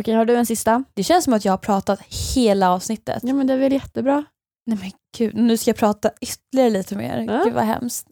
[0.01, 0.85] Okej, har du en sista?
[0.95, 2.01] Det känns som att jag har pratat
[2.35, 3.23] hela avsnittet.
[3.23, 4.25] Ja men det är väl jättebra.
[4.67, 7.19] Nej men gud, nu ska jag prata ytterligare lite mer.
[7.19, 7.45] Ja.
[7.45, 8.07] Gud vad hemskt.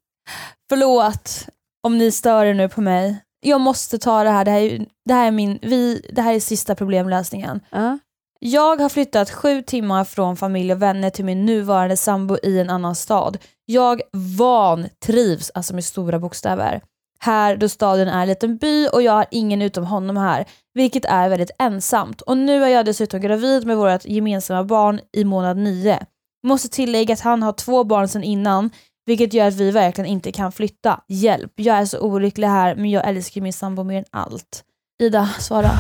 [0.69, 1.49] Förlåt
[1.87, 3.25] om ni stör er nu på mig.
[3.41, 6.35] Jag måste ta det här, det här är, det här är, min, vi, det här
[6.35, 7.61] är sista problemlösningen.
[7.71, 7.99] Ja.
[8.41, 12.71] Jag har flyttat sju timmar från familj och vänner till min nuvarande sambo i en
[12.71, 13.39] annan stad.
[13.67, 14.03] Jag
[14.39, 16.81] vantrivs, alltså med stora bokstäver,
[17.23, 20.45] här då staden är en liten by och jag har ingen utom honom här,
[20.75, 22.21] vilket är väldigt ensamt.
[22.21, 26.07] Och nu är jag dessutom gravid med vårt gemensamma barn i månad nio.
[26.47, 28.71] Måste tillägga att han har två barn sedan innan,
[29.07, 31.01] vilket gör att vi verkligen inte kan flytta.
[31.09, 34.65] Hjälp, jag är så olycklig här men jag älskar min sambo mer än allt.
[35.03, 35.71] Ida, svara.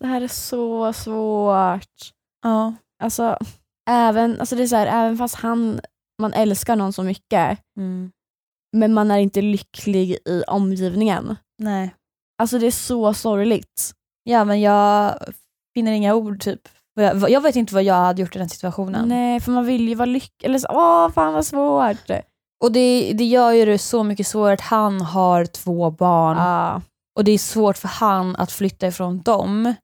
[0.00, 2.12] Det här är så svårt.
[2.42, 2.74] Ja.
[3.02, 3.38] Alltså,
[3.90, 5.80] även, alltså det är så här, även fast han,
[6.22, 8.10] man älskar någon så mycket, Mm.
[8.72, 11.36] Men man är inte lycklig i omgivningen.
[11.58, 11.94] Nej.
[12.38, 13.92] Alltså det är så sorgligt.
[14.24, 15.18] Ja men jag
[15.74, 16.60] finner inga ord typ.
[16.94, 19.08] Jag, jag vet inte vad jag hade gjort i den situationen.
[19.08, 20.48] Nej, för man vill ju vara lycklig.
[20.48, 22.10] Eller så, åh fan vad svårt.
[22.64, 26.82] Och det, det gör ju det så mycket svårare att han har två barn Ja.
[27.16, 29.74] och det är svårt för han att flytta ifrån dem.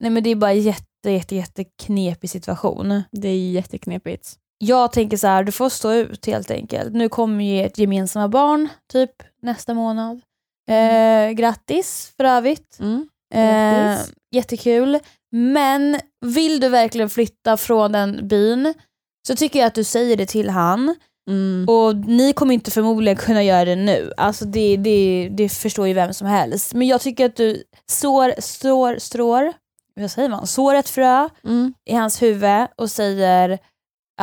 [0.00, 3.02] Nej men det är bara jätte, jätte, jätte knepig situation.
[3.12, 4.38] det är jätteknepigt.
[4.64, 6.92] Jag tänker så här, du får stå ut helt enkelt.
[6.94, 9.10] Nu kommer ju ett gemensamma barn typ
[9.42, 10.20] nästa månad.
[10.70, 12.78] Eh, grattis för övrigt.
[12.80, 13.08] Mm.
[13.34, 13.40] Eh,
[13.84, 14.12] Grattis.
[14.30, 14.98] jättekul.
[15.32, 18.74] Men vill du verkligen flytta från den byn
[19.28, 20.94] så tycker jag att du säger det till han.
[21.30, 21.66] Mm.
[21.68, 24.12] Och ni kommer inte förmodligen kunna göra det nu.
[24.16, 26.74] Alltså det, det, det förstår ju vem som helst.
[26.74, 29.52] Men jag tycker att du sår, strår, strår,
[29.94, 30.46] vad säger man?
[30.46, 31.74] Sår ett frö Mm.
[31.90, 33.58] i hans huvud och säger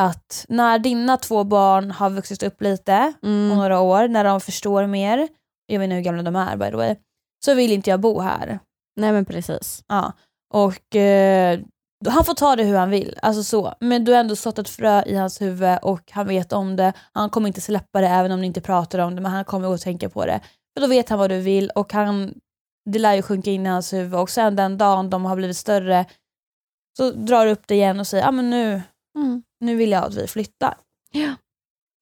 [0.00, 3.56] att när dina två barn har vuxit upp lite om Mm.
[3.56, 5.28] några år, när de förstår mer,
[5.66, 6.96] jag vet inte hur gamla de är by the way,
[7.44, 8.58] så vill inte jag bo här.
[9.00, 9.84] Nej men precis.
[9.88, 10.12] Ja.
[10.54, 11.60] Och eh,
[12.08, 13.74] han får ta det hur han vill, alltså så.
[13.80, 16.92] men du har ändå sått ett frö i hans huvud och han vet om det.
[17.12, 19.74] Han kommer inte släppa det även om ni inte pratar om det, men han kommer
[19.74, 20.40] att tänka på det.
[20.74, 22.34] För då vet han vad du vill och han,
[22.90, 25.56] det lär ju sjunka in i hans huvud och sen den dagen de har blivit
[25.56, 26.04] större
[26.98, 28.82] så drar du upp det igen och säger ah, men nu,
[29.18, 29.42] Mm.
[29.60, 30.74] Nu vill jag att vi flyttar.
[31.12, 31.34] Ja.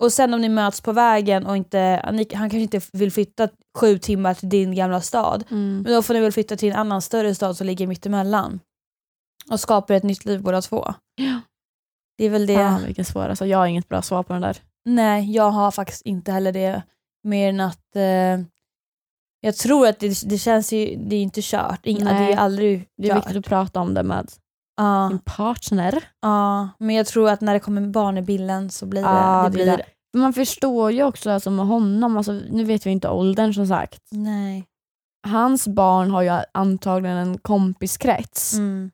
[0.03, 3.49] Och sen om ni möts på vägen och inte, han kanske inte vill flytta
[3.79, 5.83] sju timmar till din gamla stad, Mm.
[5.83, 8.61] men då får ni väl flytta till en annan större stad som ligger mittemellan.
[9.51, 10.95] Och skapa ett nytt liv båda två.
[11.17, 11.41] Ja.
[12.19, 12.55] Det är väl det.
[12.55, 14.57] Fan vilken svår, alltså, jag har inget bra svar på den där.
[14.85, 16.83] Nej, jag har faktiskt inte heller det.
[17.25, 18.41] Mer än att eh,
[19.41, 21.87] jag tror att det, det känns ju, det är inte kört.
[21.87, 22.35] Ing, det är Nej.
[22.35, 23.19] aldrig Det är kört.
[23.19, 24.29] viktigt att prata om det med
[24.79, 26.05] Ja, sin partner.
[26.21, 29.43] ja, men jag tror att när det kommer barn i bilden så blir det, Ja,
[29.43, 29.83] det det blir där.
[30.13, 33.67] Men Man förstår ju också alltså med honom, alltså, nu vet vi inte åldern som
[33.67, 34.03] sagt.
[34.11, 34.65] Nej.
[35.27, 38.55] Hans barn har ju antagligen en kompiskrets.
[38.55, 38.91] Mm.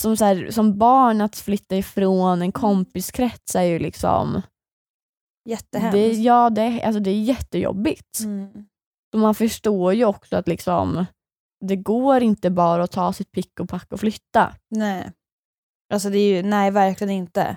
[0.00, 4.42] Som, så här, som barn att flytta ifrån en kompiskrets är ju liksom,
[5.48, 5.92] Jättehemskt.
[5.92, 8.20] det, ja, det, alltså, det är jättejobbigt.
[8.20, 8.66] Mm.
[9.12, 11.06] Så man förstår ju också att liksom,
[11.64, 14.54] det går inte bara att ta sitt pick och pack och flytta.
[14.70, 15.12] Nej.
[15.92, 17.56] Alltså det är ju, nej verkligen inte.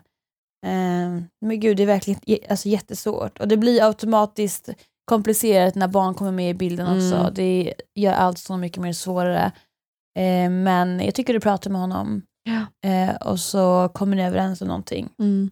[0.66, 3.40] Ehm, men gud det är verkligen alltså, jättesvårt.
[3.40, 4.70] Och det blir automatiskt
[5.06, 7.16] komplicerat när barn kommer med i bilden också.
[7.16, 7.34] Mm.
[7.34, 9.52] Det gör allt så mycket mer svårare.
[10.20, 12.90] Ehm, men jag tycker du pratar med honom Ja.
[12.90, 15.10] eh, och så kommer ni överens om någonting.
[15.20, 15.52] Mm.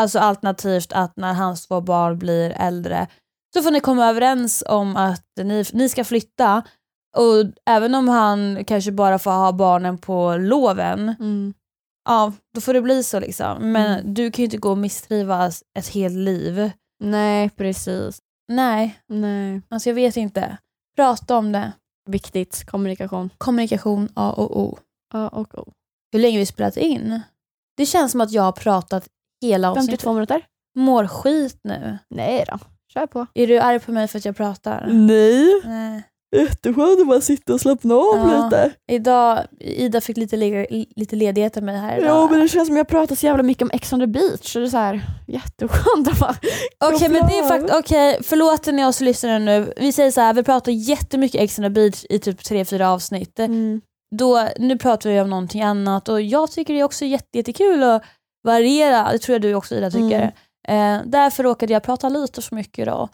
[0.00, 3.06] Alltså alternativt att när hans två barn blir äldre
[3.54, 6.62] så får ni komma överens om att ni, ni ska flytta
[7.16, 11.54] och även om han kanske bara får ha barnen på loven, Mm.
[12.08, 13.72] Ja då får det bli så liksom.
[13.72, 14.14] Men Mm.
[14.14, 16.70] du kan ju inte gå och misstrivas ett helt liv.
[17.04, 18.18] Nej, precis.
[18.52, 19.62] Nej, Nej.
[19.68, 20.56] alltså jag vet inte.
[20.96, 21.72] Prata om det.
[22.10, 23.30] Viktigt, kommunikation.
[23.38, 24.78] Kommunikation A och O.
[25.14, 25.72] A och O.
[26.12, 27.20] Hur länge vi spelat in?
[27.76, 29.08] Det känns som att jag har pratat
[29.42, 29.90] hela avsnittet.
[29.90, 30.42] 52 minuter?
[30.76, 31.98] Mår skit nu.
[32.10, 32.58] Nej då,
[32.94, 33.26] kör på.
[33.34, 34.86] Är du arg på mig för att jag pratar?
[34.92, 36.02] Nej, Nej.
[36.36, 38.44] Jätteskönt att bara sitta och slappna av Ja.
[38.44, 38.70] lite.
[38.92, 40.66] Idag, Ida fick lite, le-
[40.96, 42.08] lite ledighet av mig här idag.
[42.10, 44.52] Ja men det känns som jag pratar så jävla mycket om Ex on the beach
[44.52, 46.36] så det är så här, jätteskönt att bara
[46.94, 49.72] Okej men det är faktiskt, okej förlåt ni oss lyssnare nu.
[49.76, 53.38] Vi säger så här, vi pratar jättemycket Ex on the beach i typ 3-4 avsnitt.
[53.38, 53.80] mm.
[54.16, 57.82] Då, nu pratar vi om någonting annat och jag tycker det är också jätte, jättekul
[57.82, 58.02] att
[58.46, 60.22] variera, det tror jag du också Ida tycker.
[60.68, 63.08] Eh, därför råkade jag prata lite för mycket idag.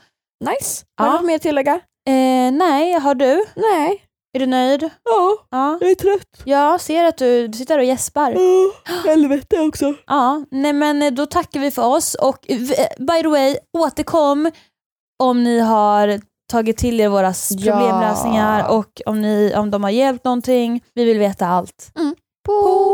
[0.45, 0.85] Nice.
[0.99, 1.13] Har Ja.
[1.13, 1.81] du något mer att tillägga?
[2.09, 3.45] Eh, nej, har du?
[3.57, 4.01] Nej.
[4.37, 4.83] Är du nöjd?
[5.05, 5.79] Ja, Ja.
[5.81, 6.43] jag är trött.
[6.45, 8.31] Jag ser att du, du sitter och gäspar.
[8.31, 8.71] Ja,
[9.11, 9.95] helvete också.
[10.07, 12.59] Ja, nej men eh, då tackar vi för oss och eh,
[12.99, 14.51] by the way, återkom
[15.23, 16.21] om ni har
[16.53, 17.73] tagit till er våra s- Ja.
[17.73, 20.85] problemlösningar och om, ni, om de har hjälpt någonting.
[20.95, 21.93] Vi vill veta allt.
[22.47, 22.94] Pok.